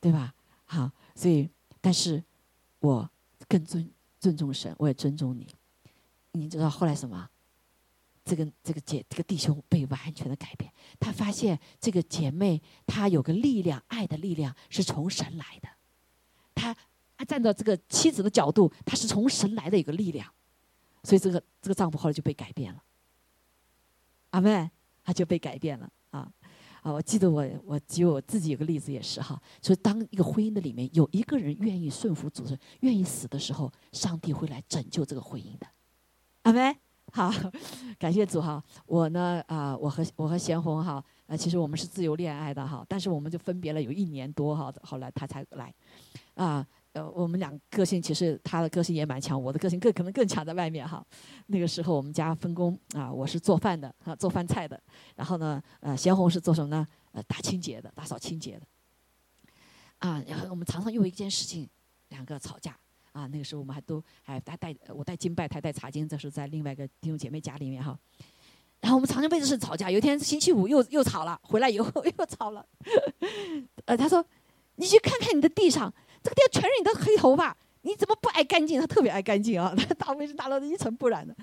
[0.00, 0.32] 对吧？
[0.64, 1.50] 好，所以
[1.82, 2.24] 但是
[2.78, 3.06] 我
[3.46, 3.86] 更尊
[4.18, 5.46] 尊重神，我也尊重你。”
[6.40, 7.28] 你知道后来什么？
[8.24, 10.68] 这个这个姐这个弟兄被完全的改变，
[10.98, 15.68] 他发现这个姐妹她有个力量，爱的力量是从神来的。
[16.52, 16.76] 他
[17.16, 20.28] 他站在这个妻子的角度，他是从神来的一个力量，
[21.04, 22.82] 所以这个这个丈夫后来就被改变了。
[24.30, 24.68] 阿妹，
[25.04, 26.28] 他就被改变了啊
[26.82, 26.92] 啊！
[26.92, 35.66] 我记得我我举我自己有个例子也是哈，就是当一个婚姻的里面有一个人愿意顺服主人，愿意死的时候，上帝会来拯救这个婚姻的。
[36.46, 36.72] 阿妹，
[37.12, 37.28] 好，
[37.98, 38.62] 感谢主哈。
[38.86, 45.74] 我呢啊，我和我和贤红哈，呃，其实我们是自由恋爱的哈，但是我们就分别了有一年多哈，后来他才来，
[46.34, 51.04] 啊，呃，我们俩个性其实他的个性也蛮强，我的个性更可能更强在外面哈。
[51.48, 54.80] 那个时候我们家分工啊，我是做饭的啊，做饭菜的，
[55.16, 56.86] 然后呢，呃，贤红是做什么呢？
[57.10, 58.66] 呃，打清洁的，打扫清洁的，
[59.98, 61.68] 啊，然后我们常常因为一件事情
[62.10, 62.78] 两个吵架。
[63.16, 67.98] 啊，那个时候我们还都还他带我带金拜，他带茶金，这是在另外一个弟兄姐妹家里面哈。
[68.80, 69.90] 然后我们常常为这事吵架。
[69.90, 72.64] 有一天星期五又又吵了，回来以后 又吵了。
[73.86, 74.22] 呃，他说
[74.76, 75.90] ：“你去看看你的地上，
[76.22, 78.78] 这个地上全是你的黑头发，你怎么不爱干净？
[78.78, 81.34] 他特别爱干净啊， 大卫是大了的一尘不染的。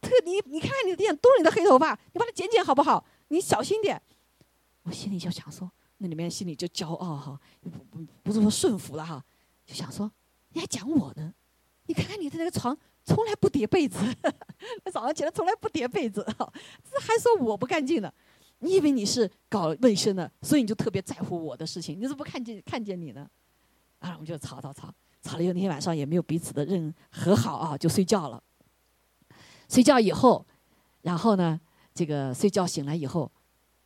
[0.00, 3.04] 特你你看看你的地上都是你的黑头发，你把它剪剪好不好？
[3.28, 4.02] 你小心点。”
[4.82, 9.24] 我心里就想说，那里面心里就骄傲哈，不不不是说顺服了哈，
[9.64, 10.10] 就想说。
[10.52, 11.32] 你还讲我呢？
[11.86, 13.98] 你看看你的那个床，从来不叠被子，
[14.92, 18.12] 早上起来从来不叠被子，这还说我不干净呢？
[18.60, 21.98] 你以为你是搞卫生的，所以你就特别在乎我的事情？
[21.98, 23.28] 你怎么不看见看见你呢？
[23.98, 24.92] 啊，我们就吵吵吵，
[25.22, 28.42] 吵了以后那天晚上也没有彼此的认和好啊，就睡觉了。
[29.68, 30.46] 睡觉以后，
[31.02, 31.60] 然后呢，
[31.94, 33.30] 这个睡觉醒来以后，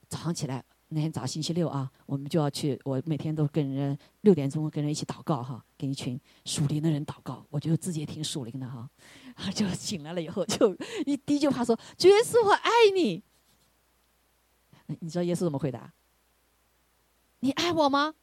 [0.08, 0.64] 早上起来。
[0.94, 2.80] 那天早星期六啊，我们就要去。
[2.84, 7.44] 我每天都跟人六点钟跟人一起祷告哈，跟一群属灵的人祷告。
[7.50, 8.88] 我觉得自己也挺属灵的哈，
[9.52, 10.72] 就醒来了以后，就
[11.04, 13.22] 一第一句话说：“主耶稣，我爱你。”
[15.00, 15.92] 你知道耶稣怎么回答？
[17.40, 18.14] 你爱我吗？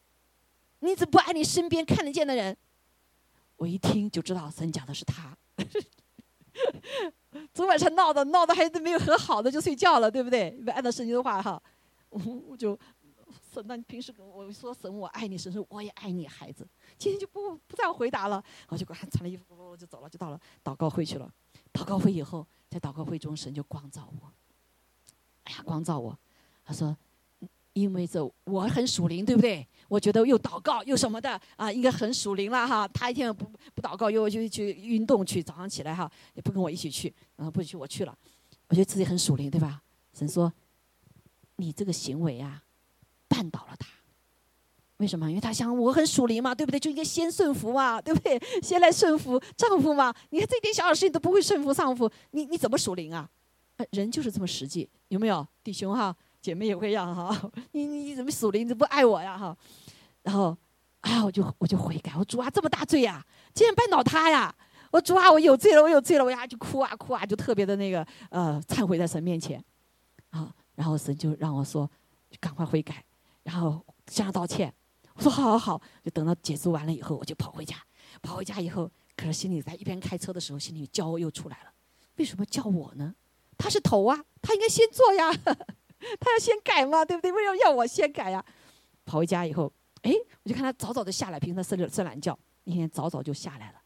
[0.80, 2.55] 你怎么不爱你身边看得见的人？
[3.57, 5.38] 我一听就知道神讲的是他。
[7.53, 10.57] 昨晚上闹的闹的还是没有和好的就睡觉了，对不对？
[10.67, 11.61] 按照圣经的话哈。
[12.12, 12.78] 我 我就
[13.53, 18.43] 神，那你平时跟我说神我爱你，神说我也爱你，孩子，今天就不不再回答了。
[18.68, 21.34] 我就给他穿了衣服，就走了，就到了祷告会去了。
[21.74, 24.32] 祷告会以后，在祷告会中，神就光照我。
[25.45, 26.18] 哎呀，光照我，
[26.66, 26.95] 他说，
[27.74, 29.66] 因为这我很属灵，对不对？
[29.88, 32.86] 我觉得又祷告又什么的啊，应该很属灵了哈。
[32.89, 38.18] 他一天不不祷告，又就去运动去，早上起来哈也不跟我一起去，然后不去我去了，
[38.68, 39.82] 我觉得自己很属灵，对吧？
[40.14, 40.51] 神说。
[41.62, 42.64] 你这个行为啊，
[43.30, 43.88] 绊倒了他。
[44.97, 45.30] 为什么？
[45.30, 46.80] 因为他想我很属灵嘛，对不对？
[46.80, 48.39] 就应该先顺服嘛， 对不对？
[48.62, 50.14] 先来顺服丈夫嘛。
[50.32, 53.30] 你看这点小小事情都不会顺服丈夫，你你怎么属灵啊？
[53.91, 55.47] 人就是这么实际，有没有？
[55.64, 57.51] 弟兄哈，姐妹也会要哈。
[57.74, 58.64] 你你怎么属灵？
[58.66, 59.55] 你怎么不爱我呀哈？
[60.24, 60.55] 然后
[61.01, 64.53] 啊，我就我就悔改，我主啊，这么大罪呀，竟然绊倒他呀！
[64.91, 69.64] 我主啊，我有罪了，我有罪了，我呀就哭啊哭啊，就特别的那个呃忏悔在神面前，
[70.30, 71.88] 啊，然后神就让我说，
[72.39, 73.05] 赶快悔改，
[73.43, 74.73] 然后向他道歉。
[75.13, 77.75] 我说好好好，就等到结束完了以后，我就跑回家。
[78.23, 81.71] 跑回家以后，可是心里在一边开车的时候，心里骄傲又出来了。
[82.15, 83.13] 为什么叫我呢？
[83.59, 85.32] 他是头啊，他应该先做呀，
[86.19, 87.32] 他要先改嘛，对不对？
[87.32, 88.43] 为什么要我先改呀？
[89.05, 89.71] 跑回家以后，
[90.01, 90.11] 哎，
[90.41, 93.77] 我就看他早早的下来，平时睡睡懒觉，那天早早就下来了。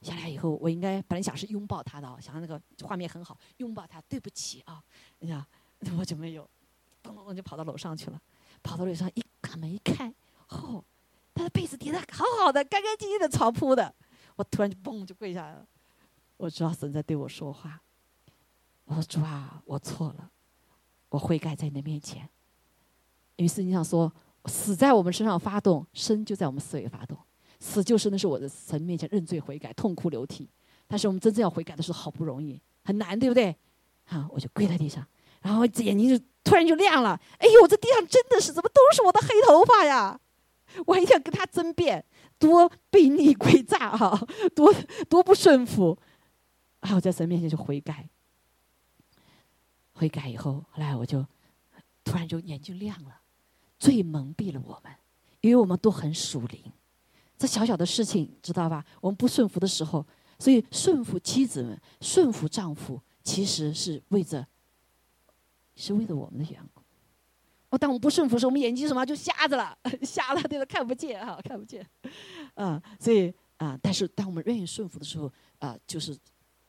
[0.00, 4.00] 下来以后，我应该本来想是拥抱他的，想那个画面很好，拥抱他。
[4.08, 4.82] 对不起啊，
[5.20, 5.46] 哎呀，
[5.98, 6.48] 我就没有，
[7.02, 8.20] 咚咚咚就跑到楼上去了。
[8.62, 10.14] 跑到楼上一开门一看，
[10.48, 10.84] 哦，
[11.34, 13.94] 他的被子叠的好好的，干干净净的床铺的。
[14.36, 15.66] 我突然就嘣就跪下来了。
[16.36, 17.80] 我知道神在对我说话。
[18.84, 20.30] 我说主啊，我错了，
[21.08, 22.28] 我悔改在你的面前。
[23.36, 24.12] 于是你想说，
[24.46, 27.16] 死在我们身上发动，生就在我们思维发动。
[27.58, 30.48] 死就是那是我的神面前认罪悔改，痛哭流涕。
[30.86, 33.56] 但是我们真正要悔改的时候，好不容易，很难，对不对？
[34.04, 35.06] 好，我就跪在地上，
[35.40, 37.18] 然后眼睛就突然就亮了。
[37.38, 40.18] 哎呦，这地上真的是怎么都是我的黑头发呀！
[40.86, 42.04] 我还想跟他争辩，
[42.38, 44.72] 多悖逆诡诈哈，多
[45.08, 45.98] 多不顺服。
[46.80, 48.08] 然后在神面前就悔改，
[49.92, 51.26] 悔改以后，后来我就
[52.04, 53.20] 突然就眼睛亮了，
[53.78, 54.92] 罪蒙蔽了我们，
[55.40, 56.62] 因为我们都很属灵。
[57.36, 58.84] 这小小的事情，知道吧？
[59.00, 60.06] 我们不顺服的时候，
[60.38, 64.46] 所以顺服妻子们、顺服丈夫，其实是为着，
[65.80, 66.82] 是为了我们的缘故。
[67.70, 70.64] 哦，当我们不顺服时，我们眼睛什么就瞎子了， 瞎了，对吧？
[70.64, 71.86] 看不见哈，看不见。
[72.54, 76.16] 嗯，所以啊，但是当我们愿意顺服的时候，啊，就是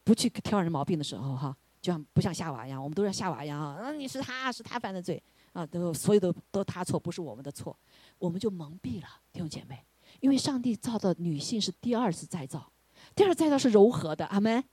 [0.03, 5.21] 不去挑人毛病的时候，哈，就像不像夏娃一样，我们都像夏娃一样啊，你是他是他犯的罪
[5.53, 7.75] 啊，都所有的都他错，不是我们的错，
[8.19, 9.83] 我们就蒙蔽了弟兄姐妹。
[10.19, 12.71] 因为上帝造的女性是第二次再造，
[13.15, 14.63] 第二次再造是柔和的，阿门，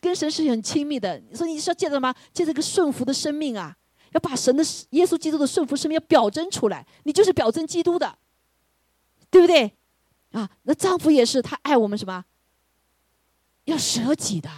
[0.00, 1.18] 跟神是很亲密的。
[1.30, 2.14] 你说你是要借着吗？
[2.32, 3.76] 借着个顺服的生命啊，
[4.12, 8.18] 要把神的耶稣基督的顺服生命要表征出来，你就是表征基督的，
[9.30, 9.72] 对不对？
[10.32, 12.24] 啊，那丈夫也是，他爱我们什么？
[13.64, 14.50] 要舍己的。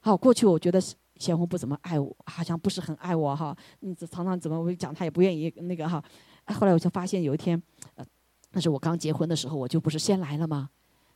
[0.00, 0.80] 好，过去我觉得
[1.16, 3.56] 贤红不怎么爱我，好像不是很爱我哈。
[3.80, 6.02] 嗯，常常怎么我讲他也不愿意那个哈。
[6.46, 7.60] 后来我就发现有一天，
[7.96, 8.04] 呃。
[8.52, 10.70] 那是我刚结婚的时候，我就不是先来了吗？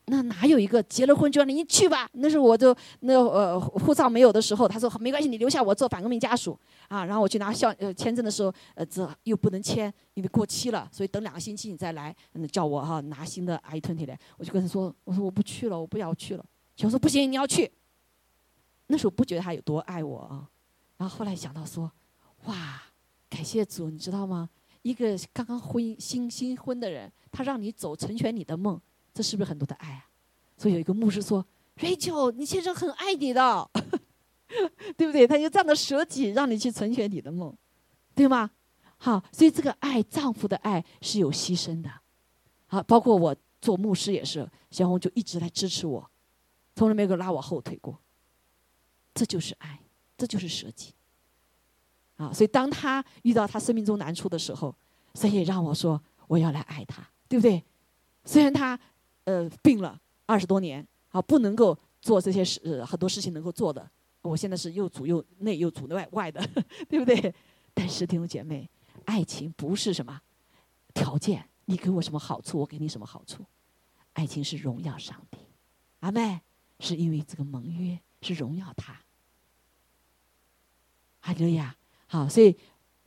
[0.07, 2.09] 那哪有一个结了婚就让你去吧？
[2.15, 7.05] 那时候我就那呃护照没有的时候，他说没关系，你留下我做反革命家属啊。
[7.05, 14.19] 然后我去拿校呃签证的时候，呃这又不能签，因为过期了，所以等两个星期你再来，嗯叫我哈拿新的 I twenty 来。
[14.37, 16.45] 我就跟他说，我说我不去了，我不要去了。
[16.83, 17.71] 我说不行，你要去。
[18.89, 20.49] 那时候不觉得他有多爱我啊，
[20.97, 21.91] 然后后来想到说，
[22.47, 22.83] 哇，
[23.31, 24.51] 感谢主，你知道吗？
[24.83, 27.11] 一个刚刚婚新新婚的人。
[27.35, 28.79] 他让你走，成全你的梦，
[29.15, 30.07] 这是不是很多的爱啊？
[30.57, 31.45] 所以有一个牧师说
[31.77, 33.71] ：“Rachel，你先生很爱你的，
[34.97, 35.27] 对不对？
[35.27, 37.55] 他就这样的舍己，让你去成全你的梦，
[38.15, 38.51] 对吗？
[38.97, 41.91] 好，所以这个爱，丈夫的爱是有牺牲的。
[42.67, 46.09] 好，包括我做牧师也是，小红就一直来支持我，
[46.77, 47.99] 从来没有拉我后腿过。
[49.13, 49.81] 这就是爱，
[50.17, 50.95] 这就是舍己。
[52.17, 54.75] 啊，所以当他遇到他生命中难处的时候，
[55.15, 57.65] 神也让我说，我要来爱他。”对不对？
[58.25, 58.79] 虽然他，
[59.25, 63.89] 呃，病了二十多年，啊，不能够做这些事，很多事情能够做的。
[64.23, 66.41] 我现在是又主又内又主外外的，
[66.89, 67.35] 对不对？
[67.75, 68.69] 但是弟兄姐妹，
[69.05, 70.21] 爱情不是什么
[70.95, 73.45] 条件，你给我什么好处，我给你什么好处。
[74.13, 75.39] 爱情是荣耀上帝，
[76.01, 76.41] 阿妹，
[76.81, 79.01] 是因为这个盟约是荣耀他。
[81.21, 81.75] 哈利路亚，
[82.09, 82.57] 好，所以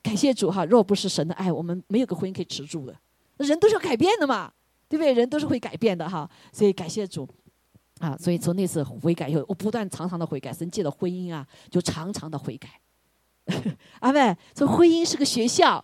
[0.01, 0.65] 感谢主哈。
[0.65, 2.97] 若不是神的爱，我们没有个婚姻可以持住的。
[3.37, 4.53] 人都是要改变的嘛，
[4.87, 5.13] 对不对？
[5.13, 7.27] 人都是会改变的哈，所以感谢主，
[7.99, 12.69] 啊，所以从那次悔改以后，我不断常常的悔改，神借的婚姻啊，就常常的悔改。
[14.01, 15.83] 阿妹，这婚姻是个学校，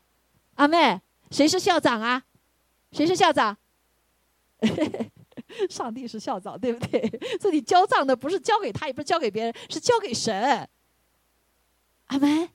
[0.55, 0.99] 阿妹，
[1.29, 2.23] 谁是校长啊？
[2.91, 3.57] 谁是校长？
[5.69, 7.01] 上帝是校长，对不对？
[7.39, 10.67] 这里交账的不是交给他，也不是交给别人，是交给神。
[12.07, 12.49] 阿妹，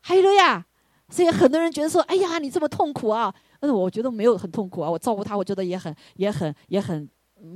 [0.00, 0.66] 还有呀，
[1.08, 3.34] 所以很多人觉得说，哎呀，你这么痛苦啊。
[3.60, 7.08] 但是我觉得没有很痛苦啊，我照顾他，我觉得也很、也很、也很，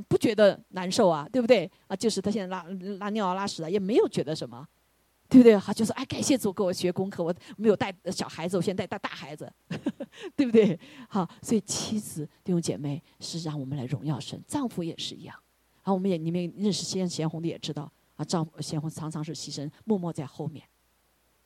[0.07, 1.69] 不觉得难受啊，对不对？
[1.87, 2.65] 啊，就是他现在拉
[2.99, 4.67] 拉尿、拉屎啊，也没有觉得什么，
[5.29, 5.57] 对不对？
[5.57, 9.51] 好，就是哎，感谢主给我学功课，我没有带小孩子，我现在带大孩子，
[10.37, 10.79] 对不对？
[11.09, 15.35] 好，所以妻子弟兄姐妹是让我们来荣耀神，丈夫也是一样。
[15.83, 20.63] 啊，我们也你们认识先贤红的也知道啊，丈夫贤红常常是牺牲，默默在后面。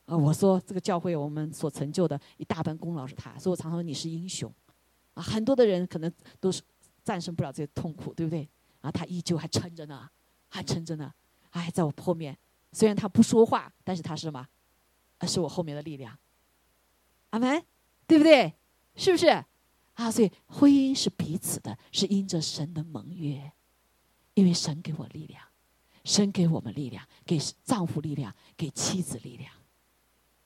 [0.09, 4.51] 啊，我说这个教会我们所成就的一大半功劳是他，所以我常常说你是英雄，
[5.13, 6.63] 啊，很多的人可能都是
[7.05, 8.49] 战胜不了这些痛苦，对不对？
[8.81, 10.09] 啊，他依旧还撑着呢，
[10.49, 11.13] 还撑着呢，
[11.51, 12.37] 哎，在我后面。
[12.73, 14.47] 虽然他不说话，但是他是什么？
[15.27, 16.19] 是我后面的力量。
[17.31, 17.63] 阿门，
[18.07, 18.55] 对不对？
[18.97, 19.27] 是不是？
[19.95, 23.53] 啊，所以婚姻是彼此的，是因着神的盟约，
[24.35, 25.43] 因为神给我力量，
[26.05, 29.53] 神给我们力量，给丈夫力量，给妻子力量。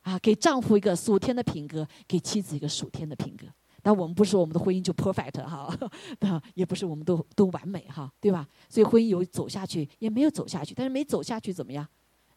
[0.03, 3.46] 啊，给丈夫一个属天的品格，给妻子一个属天的品格。
[3.84, 5.76] 但我们不是我们的婚姻就 perfect 哈，
[6.55, 8.46] 也不是我们都都完美哈，对吧？
[8.68, 10.72] 所以婚姻有走下去，也没有走下去。
[10.72, 11.84] 但是没走下去怎么样？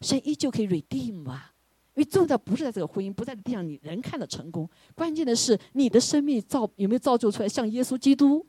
[0.01, 1.51] 神依旧可以 redeem 啊。
[1.93, 8.45] 因为重要不是在这个婚姻，不在地上你人看的成功，关键的是你的生命造有没有造就出来像耶稣基督，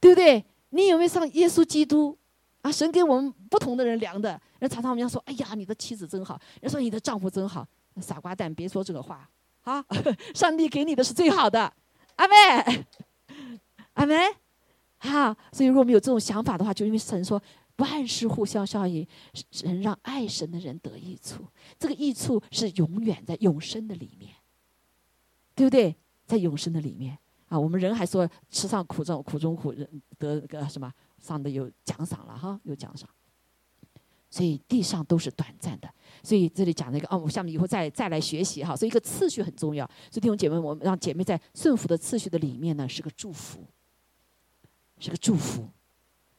[0.00, 0.44] 对不对？
[0.70, 2.18] 你有没有像耶稣基督？
[2.62, 4.38] 啊，神给我们不同的人量的。
[4.58, 7.66] 人常常我们要说，哎呀，你的妻子真好，人说你的丈夫真好。
[8.00, 9.28] 傻瓜蛋，别说这个话
[9.62, 9.84] 啊！
[10.34, 11.72] 上帝给你的是最好的，
[12.16, 12.86] 阿妹，
[13.94, 14.16] 阿妹，
[14.98, 15.36] 好。
[15.52, 17.42] 所以，如果我们有这种想法的话，就因为神说
[17.76, 19.06] 万事互相效应，
[19.50, 21.44] 神让爱神的人得益处。
[21.78, 24.34] 这个益处是永远在永生的里面，
[25.54, 25.96] 对不对？
[26.26, 27.18] 在永生的里面
[27.48, 33.08] 啊，我们人还说吃上苦中苦中苦，人得个什么上的有奖赏了哈，有奖赏。
[34.30, 35.88] 所以地上都是短暂的。
[36.22, 38.76] 所以这里讲那个哦，我下面以后再再来学习哈。
[38.76, 39.84] 所以一个次序很重要。
[40.10, 43.64] 所以弟兄姐妹，我们让姐妹在顺服的次序的里面呢，是个祝福，
[44.98, 45.68] 是个祝福。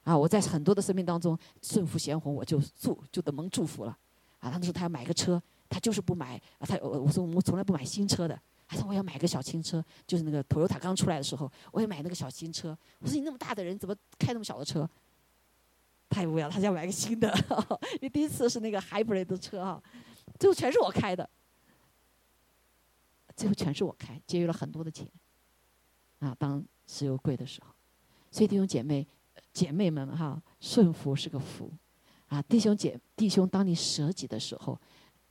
[0.04, 3.96] 啊，我在很多的生命当中顺服贤红，我就祝就得蒙祝福了。
[4.40, 6.42] 啊，他说他要买个车，他就是不买。
[6.58, 8.40] 啊他我我说我们从来不买新车的。
[8.68, 12.78] 他说我要买个小新车，就是那个 Toyota 刚出来的时候，我也买那个小新车。
[13.00, 14.90] 我说你那么大的人怎么开那么小的车？
[16.12, 17.34] 太无聊，他想买个新的，
[17.96, 19.82] 因为第一次是那个 hybrid 的车哈，
[20.38, 21.28] 最后全是我开的，
[23.36, 25.08] 最后全是我开，节约了很多的钱，
[26.20, 27.74] 啊，当石油贵的时候，
[28.30, 29.08] 所以弟兄姐妹
[29.54, 31.72] 姐妹们哈，顺服是个福，
[32.28, 34.78] 啊，弟兄姐弟兄，当你舍己的时候，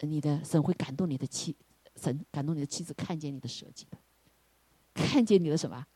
[0.00, 1.54] 你的神会感动你的妻，
[1.96, 3.98] 神感动你的妻子看见你的舍己的，
[4.94, 5.86] 看见你的什么？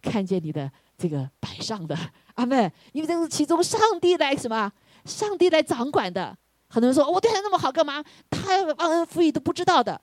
[0.00, 1.96] 看见你的这个摆上的
[2.34, 4.72] 阿妹，因为这是其中上帝来什么？
[5.04, 6.36] 上帝来掌管的。
[6.68, 8.02] 很多人说我对他那么好干嘛？
[8.30, 10.00] 他忘恩负义都不知道的。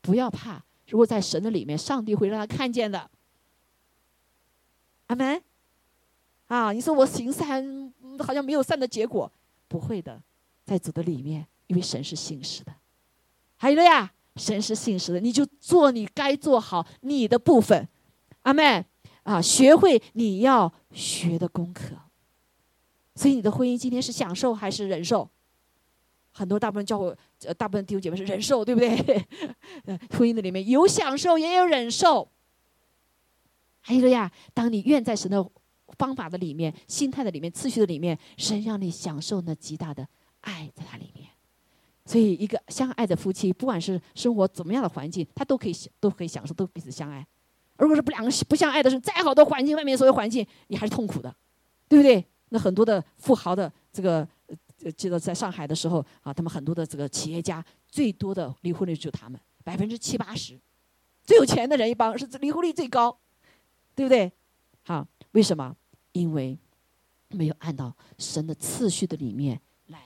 [0.00, 3.10] 不要怕，如果在神的里面，上帝会让他看见的。
[5.06, 5.42] 阿门。
[6.48, 9.30] 啊，你说我行善好像没有善的结果，
[9.68, 10.20] 不会的，
[10.64, 12.72] 在主的里面，因为神是信实的。
[13.56, 17.88] 还有了呀，神是信实的，你就做你该做好你的部分。
[18.42, 18.84] 阿妹。
[19.28, 21.94] 啊，学会你要学的功课。
[23.14, 25.28] 所以你的婚姻今天是享受还是忍受？
[26.30, 27.14] 很多大部分教会，
[27.44, 28.96] 呃，大部分弟兄姐妹是忍受，对不对？
[30.16, 32.30] 婚姻的里面有享受，也有忍受。
[33.80, 35.44] 还有一个呀，当你愿在神的
[35.98, 40.08] 方法的里面、心态的里面、次序的里面，神让你享受那极大的
[40.40, 41.28] 爱在它里面。
[42.06, 47.26] 所以，一个相爱的夫妻，不管是生活怎么样的环境，他都可以都可以享受，都彼此相爱。
[47.78, 51.34] 如果是不两个不相爱的，是再好的环境，外面所有环境，你还是痛苦的，
[51.88, 52.24] 对不对？
[52.50, 54.26] 那很多的富豪的这个，
[54.96, 60.58] 记得在上海的时候啊，他们很多的这个企业家，最多的离婚率就他们百分之七八十，
[61.24, 63.16] 最有钱的人一帮是离婚率最高，
[63.94, 64.32] 对不对？
[64.82, 65.76] 好，为什么？
[66.12, 66.58] 因为
[67.28, 70.00] 没有按照神的次序的里面来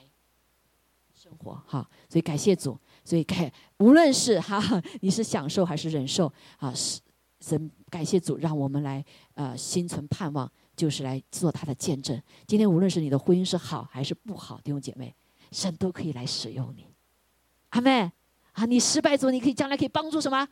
[1.15, 1.89] 生活，哈。
[2.09, 4.61] 所以感谢主，所以感无论是哈，
[5.01, 7.01] 你是享受还是忍受啊，是。
[7.43, 12.19] 神感谢主，让我们来呃心存盼望，就是来做他的见证。
[12.47, 15.13] 今天无论是你的婚姻是好还是不好，弟兄姐妹，
[15.51, 16.87] 神都可以来使用你。
[17.71, 18.11] 阿妹
[18.53, 20.47] 啊，你失败之后，你可以将来可以帮助什么？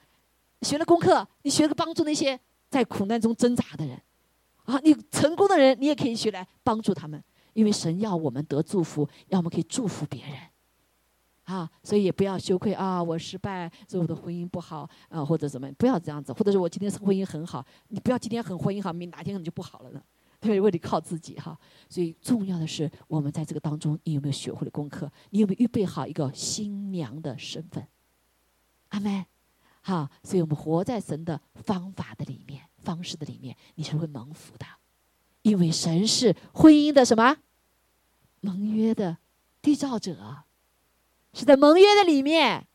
[0.63, 2.39] 学了功课，你学个帮助那些
[2.69, 4.01] 在苦难中挣扎的人。
[4.65, 7.23] 啊，你成功的人，你也可以学来帮助他们，
[7.53, 10.33] 因为神要我们得祝福，要我们可以祝福别人。
[11.51, 13.03] 啊，所以也不要羞愧啊！
[13.03, 20.01] 我失败，所以我的婚姻不好啊，或者怎么，不要这样子，或者是我今天婚姻很好，你不要今天很婚姻好，明哪天可能就不好了呢？
[20.39, 21.59] 对，为了靠自己哈。
[21.89, 25.11] 所以重要的是，我们在这个当中，你有没有学会了功课？
[25.31, 27.85] 你有没有预备好一个新娘的身份？
[28.91, 29.27] 阿妹。
[29.83, 34.67] 好，所以我们活在神的方法的里面、方式的里面，你是会蒙福的，
[35.43, 37.37] 因为神是婚姻的什么
[38.41, 39.19] 盟约的
[39.61, 40.45] 缔造者。
[41.33, 42.67] 是在盟约的里面，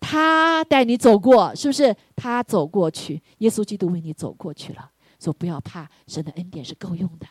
[0.00, 1.94] 他带你走过，是不是？
[2.14, 7.26] 他走过去，耶稣基督为你走过去了，说不要怕，神的恩典是够用的。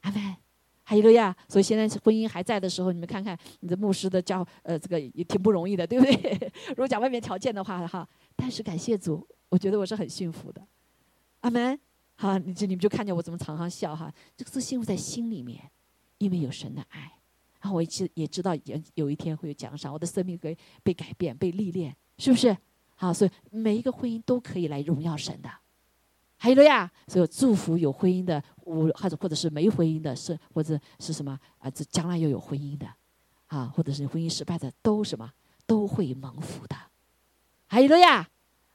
[0.00, 0.36] 阿门。
[0.86, 6.52] 还有一个呀，所以现在婚姻还在的时候，你们看看你的牧师的教，呃，这个也挺不容易的，对不对？
[6.68, 8.06] 如果讲外面条件的话，哈，
[8.36, 10.60] 但是感谢主，我觉得我是很幸福的。
[11.40, 11.80] 阿门。
[12.16, 15.70] 好，你就你们就看见我怎么常常笑哈，这个是幸福在心里面，
[16.18, 17.12] 因为有神的爱。
[17.64, 22.54] 然后我也知也知道有有一天会有奖赏，我的生命会被改变、被历练，是不是？
[22.94, 25.48] 好，所以每一个婚姻都可以来荣耀神的。
[26.36, 31.70] 还有了呀，所以祝福有婚姻的，无或者或者是没婚姻的，是或者是什么啊？
[31.70, 32.86] 这将来又有婚姻的，
[33.46, 35.32] 啊，或者是婚姻失败的，都什么
[35.66, 36.76] 都会蒙福的。
[37.66, 38.28] 还有了呀，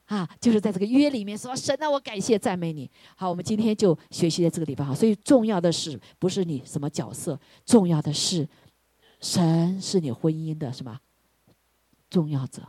[0.05, 2.89] 啊，就是在这个约里面说神啊，我感谢赞美你。
[3.15, 4.95] 好，我们今天就学习在这个地方哈。
[4.95, 7.39] 所以重要的是不是你什么角色？
[7.65, 8.49] 重要的是
[9.19, 10.99] 神是你婚姻的什么
[12.09, 12.61] 重要者。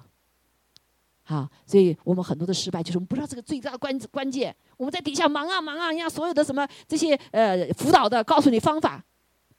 [1.22, 4.54] 好，所以我们很多的失败就是我们不知道这个最大的关关键。
[4.76, 9.04] 我们在底下忙啊忙啊，人家所有的什么这些呃辅导的告诉你方法，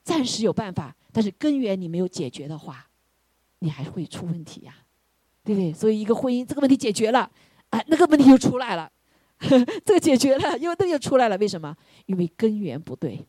[0.03, 2.89] 暂时有办法，但是根源你没有解决的话，
[3.59, 4.75] 你还是会出问题呀，
[5.45, 5.71] 对不对？
[5.71, 7.31] 所以一个婚姻这个问题解决了，
[7.69, 8.91] 哎，那个问题又出来了，
[9.39, 11.73] 这个解决了，因为这个又出来了，为什么？
[12.07, 13.25] 因为根源不对。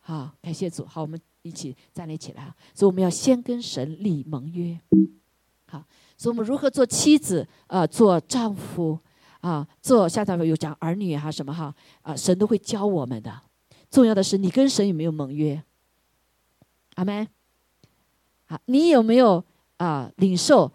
[0.00, 2.52] 好，感谢主，好，我们一起站立起来！
[2.74, 4.80] 所以我们要先跟神立盟约。
[5.66, 5.84] 好。
[6.16, 8.98] 所以我们如何做妻子啊，做丈夫
[9.40, 13.42] 啊，做下面有讲儿女哈什么哈啊，神都会教我们的。
[13.90, 15.60] 重要的是你跟神有没有盟约？
[16.94, 17.26] 阿门。
[18.46, 19.44] 好，你有没有
[19.76, 20.72] 啊领受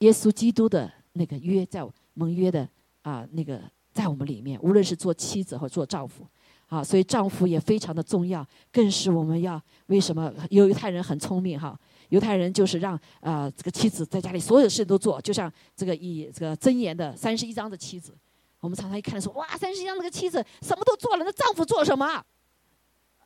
[0.00, 1.82] 耶稣基督的那个约在
[2.12, 2.68] 盟约的
[3.02, 4.60] 啊那个在我们里面？
[4.60, 6.26] 无论是做妻子或做丈夫，
[6.68, 11.78] 啊，所以丈夫也非常的重要，更是我们要为什么犹太人很聪明哈？
[12.08, 18.16] 犹太人就是让啊这个妻子在家里所有事都做，就像这个以这个箴言的三十一章的妻子，
[18.60, 22.22] 我们常常一看说哇三十一章那个妻子什么都做了，那丈夫做什么？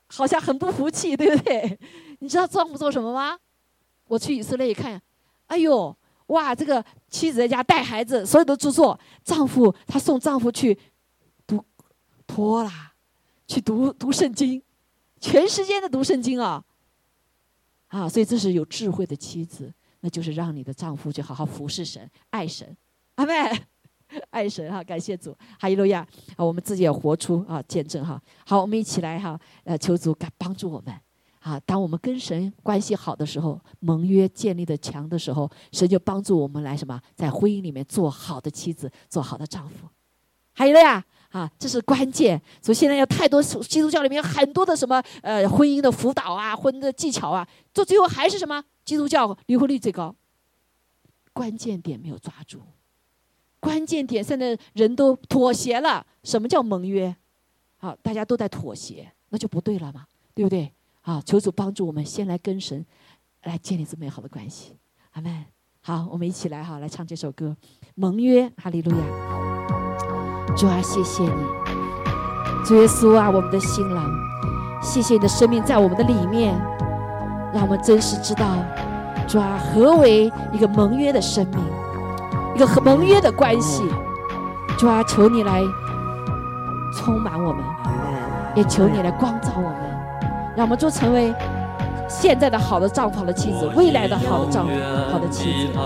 [0.07, 1.79] 好像很不服气，对不对？
[2.21, 3.39] 你知道丈夫做什么吗？
[4.09, 5.01] 我去以色列一看，
[5.47, 10.77] 哎呦哇这个妻子在家带孩子，所有的都做，丈夫他送丈夫去
[11.47, 11.65] 读
[12.27, 12.90] 托啦，
[13.51, 14.63] 去读读圣经，
[15.21, 16.65] 全时间的读圣经啊。
[17.89, 22.77] 啊，所以这是有智慧的妻子，那就是让你的丈夫去好好服侍神、爱神，
[23.17, 23.35] 阿妹，
[24.31, 26.45] 爱神哈，感谢主，哈利路亚啊！
[26.45, 28.23] 我们自己也活出啊见证哈。
[28.47, 30.95] 好，我们一起来哈，呃，求主感帮助我们
[31.41, 31.59] 啊。
[31.67, 39.89] 当我们跟神关系好的时候，盟约建立的强的时候，神就帮助我们来什么，在婚姻里面做好的妻子，做好的丈夫，
[40.55, 41.05] 哈利路亚。
[41.31, 42.41] 啊，这是关键。
[42.61, 48.63] 所以现在有太多基督教里面有很多的什么呃婚姻的辅导啊，婚姻的技巧啊，到最后还是什么？
[48.85, 50.15] 基督教离婚率最高。
[51.33, 52.61] 关键点没有抓住，
[53.61, 56.05] 关键点现在人都妥协了。
[56.25, 57.15] 什么叫盟约？
[57.79, 60.73] 好，大家都在妥协，那就不对了嘛，对不对？
[61.03, 62.85] 啊，求主帮助我们，先来跟神
[63.45, 64.77] 来建立这美好的关系。
[65.13, 65.45] 阿门。
[65.83, 67.57] 好，我们一起来哈，来唱这首歌
[67.95, 69.60] 《盟约》，哈利路亚。
[70.61, 71.31] 主啊，谢谢你，
[72.67, 74.05] 主耶稣啊，我们的新郎，
[74.83, 76.55] 谢谢你的生命在我们的里面，
[77.51, 78.45] 让我们真实知道，
[79.27, 81.59] 主啊，何为一个盟约的生命，
[82.55, 83.83] 一个和盟约的关系。
[84.77, 85.63] 主啊，求你来
[86.95, 87.65] 充满我们，
[88.55, 89.75] 也求你来光照我们，
[90.55, 91.35] 让我们做成为
[92.07, 94.73] 现在的好的丈夫、好的妻子，未来的好的丈夫、
[95.11, 95.79] 好的妻子。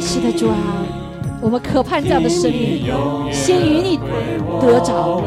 [0.00, 0.56] 是的，主啊，
[1.40, 2.84] 我们渴盼这样的生命，
[3.32, 3.98] 先与你
[4.60, 5.22] 得着。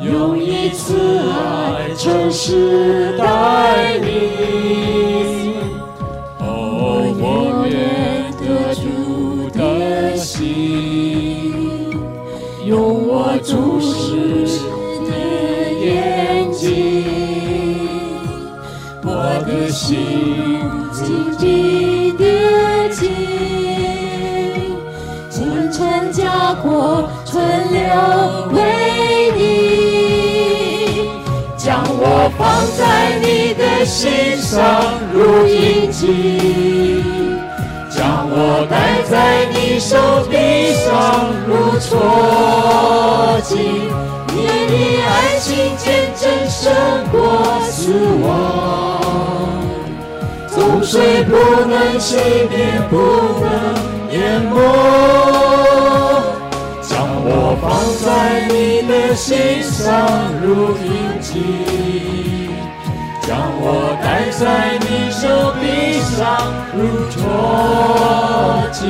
[0.00, 4.06] 用一次爱诚实待你，
[6.38, 8.84] 我愿得主
[9.50, 11.52] 的心，
[12.64, 13.80] 用我注
[19.46, 20.60] 的心
[20.92, 22.24] 紧紧的
[22.90, 23.08] 紧，
[25.30, 27.40] 前尘家国存
[27.72, 27.80] 留
[28.52, 28.58] 为
[29.36, 31.08] 你，
[31.56, 34.54] 将我放在你的心上
[35.12, 37.04] 如印记，
[37.88, 39.96] 将我戴在你手
[40.28, 43.54] 臂上如戳记，
[44.34, 44.36] 你
[44.66, 44.72] 的
[45.06, 45.86] 爱情见
[46.16, 46.64] 证胜
[47.12, 47.14] 过
[47.70, 47.92] 死
[48.24, 48.95] 亡。
[50.76, 51.32] 洪水不
[51.64, 52.16] 能熄
[52.50, 52.96] 灭，不
[53.40, 53.48] 能
[54.12, 54.52] 淹没。
[56.82, 56.92] 将
[57.24, 57.64] 我放
[58.04, 58.06] 在
[58.48, 59.88] 你的心上
[60.42, 60.86] 如印
[61.22, 61.32] 记，
[63.22, 65.24] 将我戴在你手
[65.62, 65.64] 臂
[66.14, 66.14] 上
[66.76, 67.16] 如戳
[68.70, 68.84] 记。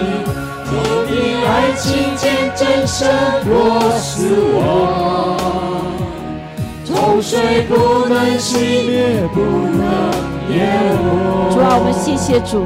[0.66, 0.74] 你
[1.06, 1.14] 的
[1.46, 3.06] 爱情见证胜
[3.44, 3.48] 过
[4.00, 4.58] 死亡。
[6.84, 8.58] 洪水不能熄
[8.88, 9.38] 灭，不
[9.78, 10.35] 能。
[10.48, 12.64] 主啊，我们谢谢主，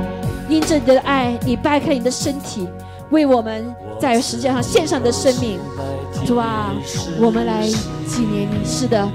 [0.49, 2.69] 因着你的爱，你掰开你的身体，
[3.11, 5.59] 为我们在世界上献上的生命。
[6.27, 6.73] 主啊，
[7.21, 7.67] 我们来
[8.07, 8.65] 纪念你。
[8.65, 9.09] 是的，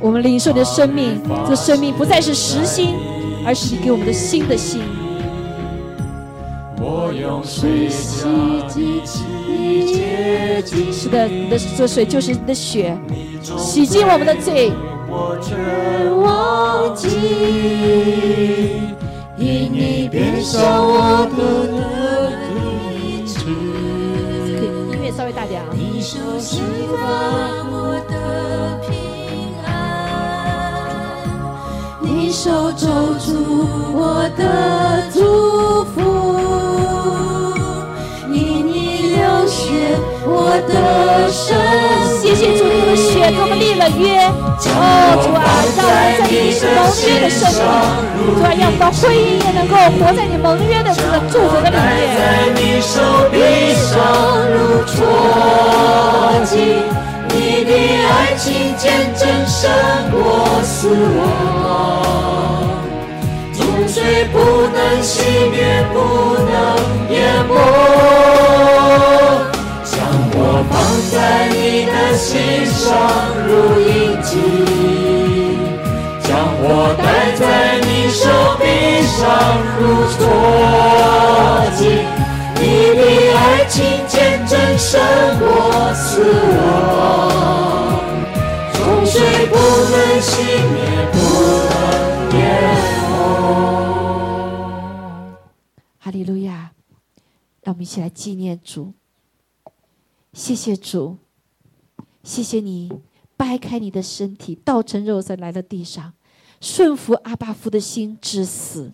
[0.00, 2.94] 我们领受你的生命，这个生命不再是实心，
[3.44, 4.80] 而是你给我们的新的心。
[6.78, 8.24] 我用水洗
[8.68, 9.04] 净，
[10.92, 12.96] 是的，你的这水就是你的血，
[13.58, 14.72] 洗净我们的罪。
[15.08, 15.54] 我却
[16.10, 17.06] 忘记，
[19.36, 21.40] 因你变上我的
[22.52, 23.44] 意志。
[24.50, 25.68] 可以音乐稍微大点啊。
[25.72, 26.98] 你手心放
[27.70, 28.14] 我的
[28.88, 28.90] 平
[29.64, 29.68] 安，
[32.00, 32.86] 你手肘
[33.20, 33.28] 住
[33.94, 34.42] 我的
[39.56, 39.96] 血
[40.28, 40.70] 我的
[41.32, 41.56] 身。
[42.20, 44.20] 谢谢主，你的血给我们立了约。
[44.76, 45.40] 哦，主啊，
[45.76, 46.36] 让我们在你
[46.68, 47.56] 蒙约的生命，
[48.36, 51.80] 主啊，让我们的婚姻也能够活在你蒙约的这个祝福的里面。
[52.12, 52.20] 在
[52.52, 53.00] 你手
[53.32, 53.34] 臂
[53.80, 53.96] 上
[54.52, 54.94] 如戳
[56.44, 56.84] 记，
[57.32, 57.72] 你的
[58.04, 58.84] 爱情见
[59.16, 59.72] 证胜
[60.12, 61.24] 过死亡，
[63.54, 64.34] 纵水不
[64.74, 65.14] 能熄
[65.50, 65.56] 灭，
[65.92, 65.96] 不
[66.44, 66.52] 能
[67.10, 67.16] 淹
[67.48, 67.56] 没。
[72.26, 72.34] 心
[72.66, 72.90] 上
[73.46, 73.86] 如印
[74.20, 74.30] 记，
[76.26, 76.66] 将我
[76.98, 78.26] 戴在你手
[78.58, 78.66] 臂
[79.06, 79.22] 上
[79.78, 80.18] 如戳
[81.76, 81.80] 记。
[82.58, 82.60] 你
[82.96, 83.00] 的
[83.32, 84.98] 爱情见证胜
[85.38, 85.46] 过
[85.94, 86.26] 死
[86.58, 86.58] 亡，
[88.72, 88.74] 风
[89.06, 89.14] 水
[89.46, 89.54] 不
[89.92, 90.34] 能熄
[90.72, 90.76] 灭，
[91.12, 91.14] 不
[91.70, 91.78] 能
[92.32, 92.36] 淹
[93.08, 93.14] 没。
[96.00, 96.72] 哈利路亚！
[97.62, 98.94] 让我们一起来纪念主。
[100.32, 101.18] 谢谢主，
[102.26, 102.90] 谢谢你
[103.36, 106.12] 掰开你的身体，道成肉身来到地上，
[106.60, 108.92] 顺服阿巴夫的心之死。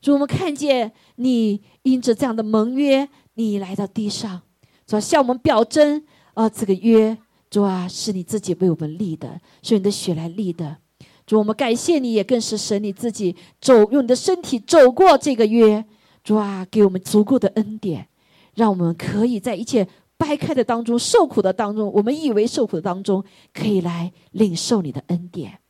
[0.00, 4.40] 主，我们看见你因着这样的盟约，你来到地上，
[4.86, 7.18] 主向我们表征啊，这个约，
[7.50, 10.78] 主啊，是你自己为我们立的，是你的血来立的。
[11.26, 15.84] 主，我们感谢你，也更是神你自己走，用你的身体走过这个约。
[16.24, 18.08] 主啊，给我们足够的恩典，
[18.54, 19.86] 让我们可以在一切。
[20.18, 25.60] 掰开的当中，受苦的当中，我们以为受苦的当中可以来领受你的恩典。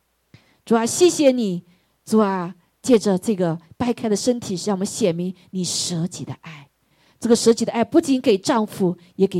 [0.65, 1.63] 主啊，谢谢你，
[2.03, 6.67] 主啊，借着这个掰开的身体，让我们显明你舍己的爱。
[7.19, 9.39] 这个舍己的爱不仅给丈夫，也给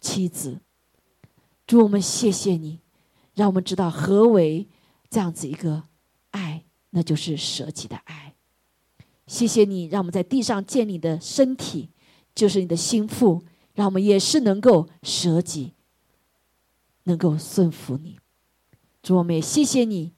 [0.00, 0.60] 妻子。
[1.66, 2.80] 主，我们谢谢你，
[3.34, 4.68] 让我们知道何为
[5.08, 5.84] 这样子一个
[6.32, 8.34] 爱，那就是舍己的爱。
[9.26, 11.88] 谢谢你，让我们在地上建立的身体，
[12.34, 13.42] 就是你的心腹。
[13.80, 15.72] 让我们也是能够舍己，
[17.04, 18.18] 能够顺服你。
[19.02, 20.12] 主，我们也谢谢你，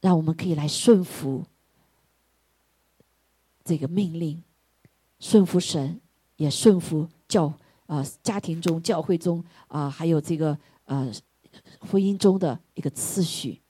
[0.00, 1.44] 让我们可以来顺服
[3.62, 4.42] 这个命令，
[5.20, 6.00] 顺服神，
[6.34, 7.54] 也顺服教
[7.86, 11.12] 啊家庭中、教会中啊，还有这个呃
[11.78, 13.60] 婚姻中的一个次序。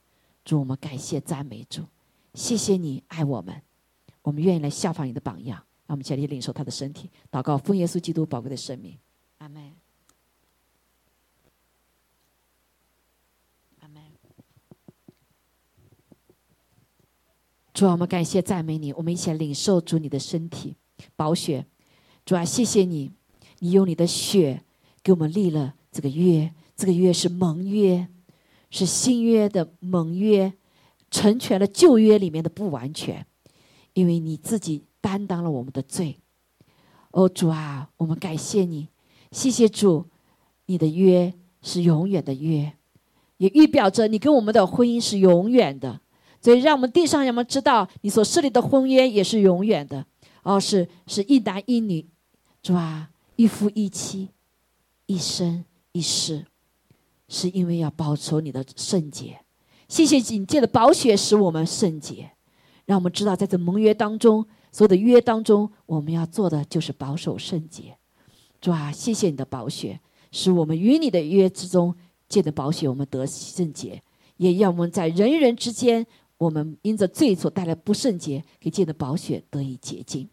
[0.43, 1.83] 主，我们感谢赞美主，
[2.33, 3.61] 谢谢你爱我们，
[4.23, 5.64] 我们愿意来效仿你的榜样。
[5.87, 8.97] 让我们起来领受他的身体，祷告奉耶稣基督宝贵的生命，
[9.37, 9.71] 阿门。
[13.81, 14.01] 阿门。
[17.71, 20.75] 主啊，我们感谢赞美你，我们一起来领受主你的身体
[21.15, 21.67] 宝血。
[22.25, 23.11] 主啊，谢谢你，
[23.59, 24.63] 你用你的血
[25.03, 28.07] 给我们立了这个约，这个约是盟约，
[28.71, 30.51] 是新约的盟约，
[31.11, 33.27] 成全了旧约里面的不完全，
[33.93, 34.85] 因为你自己。
[35.05, 36.17] 担当了我们的罪，
[37.11, 38.87] 哦主啊，我们感谢你，
[39.31, 40.07] 谢谢主，
[40.65, 42.73] 你的约是永远的约，
[43.37, 46.01] 也预表着你跟我们的婚姻是永远的，
[46.41, 50.03] 所以让我们地上人们知道，你所设立的婚约也是永远的，
[50.41, 52.03] 哦是是一男一女，
[52.63, 54.29] 主啊，一夫一妻，
[55.05, 56.47] 一生一世，
[57.27, 59.39] 是因为要保守你的圣洁，
[59.87, 62.31] 谢谢警戒的宝血使我们圣洁，
[62.85, 64.47] 让我们知道在这盟约当中。
[64.75, 67.97] 所有的约当中，我们要做的就是保守圣洁。
[68.59, 70.01] 主啊，谢谢你的宝血，
[70.33, 71.95] 使我们与你的约之中
[72.27, 74.01] 借的宝血，我们得圣洁；
[74.35, 76.05] 也让我们在人与人之间，
[76.37, 80.27] 我们因着罪所带来不圣洁，给借的宝血得以洁净。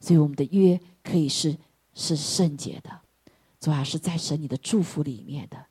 [0.00, 1.58] 所以我们的约可以是
[1.92, 3.00] 是圣洁的。
[3.60, 5.66] 主啊，是在神你的祝福里面的。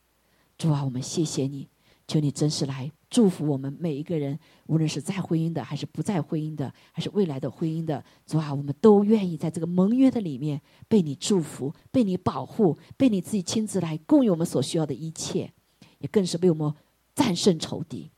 [0.59, 1.67] 主啊，我们谢谢你，
[2.11, 2.91] 求你真实来。
[3.09, 15.53] 祝福我们每一个人，无论是在婚姻的，还是不在婚姻的，还是未来的婚姻的，主啊，我们都愿意在这个盟约的里面被你祝福，被你保护，被你自己亲自来供应我们所需要的一切，
[15.99, 16.73] 也更是为我们
[17.15, 18.11] 战胜仇敌。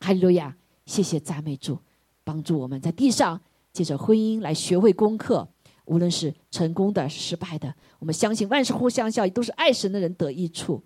[0.00, 0.56] 哈利路亚！
[0.86, 1.78] 谢谢赞美主，
[2.24, 3.40] 帮助我们在地上
[3.72, 5.48] 借着婚姻来学会功课，
[5.84, 10.82] 无论是成功的、失败的，我们相信万事互相效益，都是爱神的人得益处。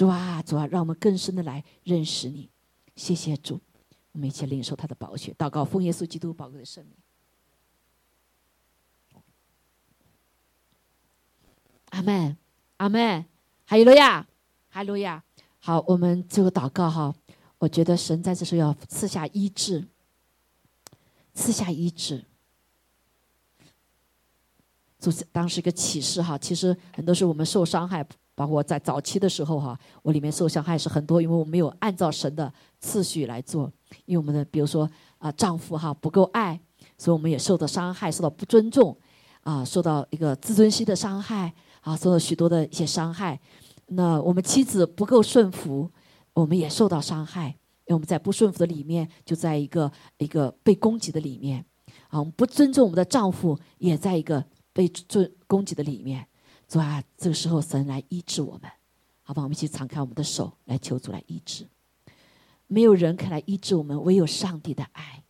[0.00, 2.48] 主啊，主啊，让我们更深的来认识你。
[2.96, 3.60] 谢谢主，
[4.12, 6.94] 我们一起领受他的宝血，祷告奉耶稣基督宝贵的圣名。
[11.90, 12.34] 阿门，
[12.78, 13.26] 阿门，
[13.66, 14.26] 哈利路亚，
[14.70, 15.22] 哈利路亚。
[15.58, 17.14] 好，我们最后祷告哈，
[17.58, 19.86] 我觉得神在这时候要赐下医治，
[21.34, 22.24] 赐下医治。
[24.98, 28.02] 就是当时一个启示哈，其实很多时候我们受伤害，
[28.40, 33.70] 包括在早期的时候哈，我里面受伤害是很多，因为我没有按照神的次序来做，
[34.06, 36.58] 因为我们的比如说啊丈夫哈不够爱，
[36.96, 38.96] 所以我们也受到伤害，受到不尊重，
[39.42, 41.52] 啊受到一个自尊心的伤害。
[41.82, 43.40] 啊，受到许多的一些伤害。
[43.86, 45.90] 那我们妻子不够顺服，
[46.34, 47.48] 我们也受到伤害。
[47.86, 51.64] 因为我们在不顺服的里面，就在一个一个被攻击的里面。
[52.08, 54.44] 啊，我们不尊重我们的丈夫，也在一个
[54.74, 56.26] 被尊攻击的里面。
[56.70, 58.70] 主啊，这个时候神来医治我们，
[59.24, 59.42] 好吧？
[59.42, 61.66] 我们一起敞开我们的手来求主来医治。
[62.68, 65.24] 没有人可来医治我们，唯有上帝的爱。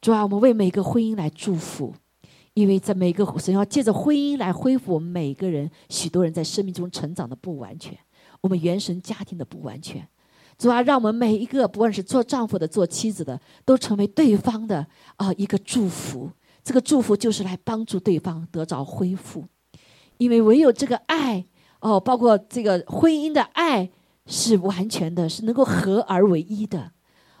[0.00, 1.94] 主啊，我们为每个婚姻来祝福。
[2.54, 7.96] 因为在每个神要借着婚姻来恢复我们每个人，许多人在生命中成长的不完全，
[8.40, 10.08] 我们原生家庭的不完全，
[10.58, 14.86] 主啊，让我们每一个不管是做丈夫的、做妻子的，都成为对方的
[15.16, 16.30] 啊一个祝福。
[16.62, 19.44] 这个祝福就是来帮助对方得着恢复，
[20.18, 21.46] 因为唯有这个爱
[21.80, 23.90] 哦，包括这个婚姻的爱
[24.26, 26.92] 是完全的，是能够合而为一的。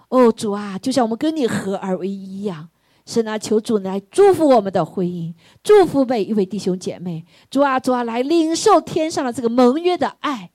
[0.08, 2.68] 哦，主啊，就像我们跟你合而为一一样。
[3.06, 7.26] 神啊，求主来祝福我们的婚姻，祝福每一位弟兄姐妹。
[7.50, 10.50] 主啊，主啊，来领受天上的这个盟约的爱，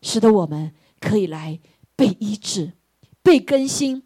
[0.00, 1.58] 使得我们可以来
[1.96, 2.72] 被医治、
[3.22, 4.04] 被更新。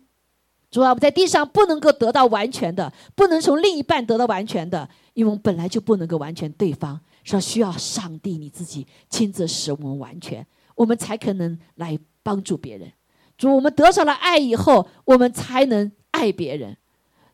[0.70, 12.92] 主啊，我们在地上不能够得到完全的，不能从另一半得到完全的，因为我们本来就不能够完全对方，说需要上帝你自己亲自使我们完全，我们才可能来帮助别人。
[13.36, 16.76] 主，我们得上了爱以后，我们才能爱别人。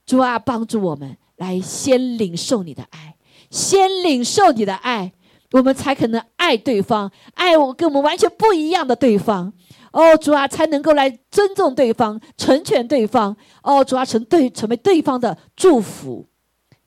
[0.06, 3.16] 主啊，帮助我们来先领受你的爱，
[3.50, 5.12] 先领受你的爱，
[5.52, 9.52] 我们才可能爱对方，爱我跟我们完全不一样的对方。
[9.92, 13.36] 哦，主啊，才能够来尊重对方，成全对方。
[13.62, 16.26] 哦，主啊，成对成为对方的祝福。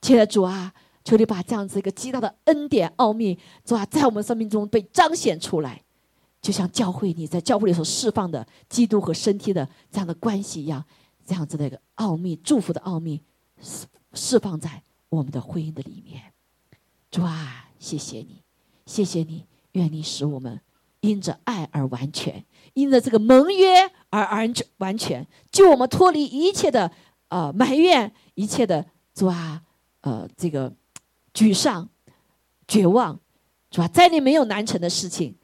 [0.02, 0.72] 亲爱的主啊，
[1.04, 5.82] 求你把这样子一个极大的恩典奥秘，主啊，在我们生命中被彰显出来，
[6.42, 10.84] 就像教会你在教会里所释放的基督和身体的这样的关系一样。
[11.24, 13.22] 这样子的一个奥秘，祝福的奥秘，
[13.62, 16.34] 释释放在我们的婚姻的里面。
[17.10, 18.42] 主啊，谢谢你，
[18.86, 20.60] 谢谢你，愿你使我们
[21.00, 26.92] 因着爱而完全，因着这个盟约而完完全，救我们脱离一切的
[27.30, 29.62] 呃埋怨，一切的主啊，
[30.02, 30.74] 呃这个
[31.34, 31.90] 沮丧、
[32.68, 33.20] 绝望，
[33.70, 35.36] 主啊，在你没有难成的事情。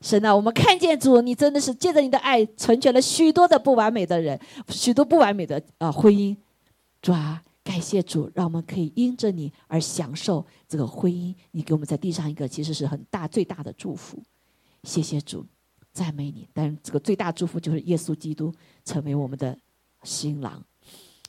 [0.00, 6.36] 神啊，我们看见主，你真的是借着你的爱成全了许多的不完美的人，许多不完美的啊婚姻。
[7.00, 11.34] 主啊，感谢主，让我们可以因着你而享受这个婚姻。
[11.52, 14.22] 你给我们在地上一个其实是很大最大的祝福。
[14.82, 15.44] 谢谢主，
[15.92, 16.46] 赞美你。
[16.52, 18.52] 但这个最大祝福就是耶稣基督
[18.84, 19.56] 成为我们的
[20.02, 20.62] 新郎。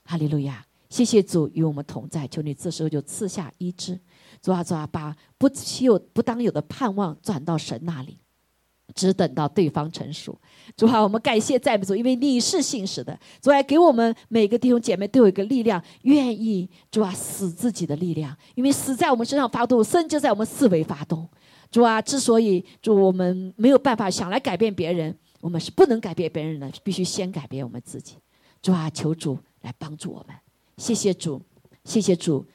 [0.04, 0.66] 哈利路亚！
[0.90, 4.00] 谢谢主与我们同在，求你这时候就赐下医治。
[4.48, 8.18] 主啊，主啊，把不稀有、不当有的盼望转到神那里。
[8.96, 10.40] 只等到对方成熟，
[10.78, 13.20] 主啊，我们感谢赞美主，因为你是信实的。
[13.42, 21.28] 主啊，给我们每个弟兄姐妹都有一个力量，愿意主啊死自己的力量，因为死在我们身上发动，生就在我们思维发动。
[21.70, 28.16] 主啊，之所以主我们没有办法想来改变别人，我们是不能改变别人的，必须先改变我们自己。
[28.62, 30.34] 主啊，求主来帮助我们，
[30.78, 31.42] 谢谢主，
[31.84, 32.46] 谢谢主。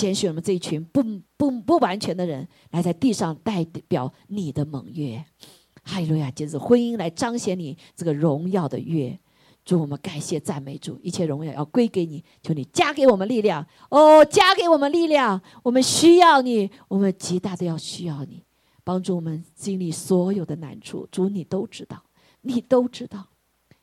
[0.00, 1.02] 拣选我们这一群不
[1.36, 5.22] 不不完全的人，来在地上代表你的盟约，
[5.82, 6.30] 哈利路亚！
[6.30, 9.18] 就是婚姻来彰显你这个荣耀的约。
[9.62, 12.24] 祝我们感谢赞美主，一切荣耀要归给你。
[12.42, 18.42] 求你加给我们力量，哦，加给我们力量，我们需要你，我们极大的要需要你，
[18.82, 21.06] 帮助我们经历所有的难处。
[21.12, 22.02] 主，你都知道，
[22.40, 23.26] 你都知道。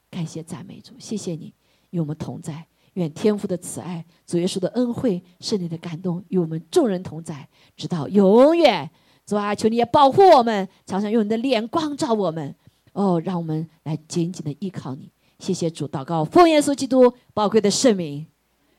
[0.09, 1.53] 感谢赞美主，谢谢你
[1.91, 2.65] 与我们同在。
[2.97, 8.89] 愿天父的慈爱、主耶稣的恩惠、圣灵的感动与我们众人同在，直到永远。
[9.25, 12.55] 主啊，求你也保护我们，常常用你的脸光照我们。
[12.93, 15.11] 哦，让我们来紧紧的依靠你。
[15.37, 18.25] 谢谢主，祷告奉耶稣基督宝贵的圣名，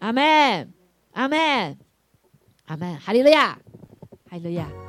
[0.00, 0.72] 阿门，
[1.12, 1.78] 阿门，
[2.64, 3.58] 阿门，哈利路亚，
[4.28, 4.88] 哈利路亚。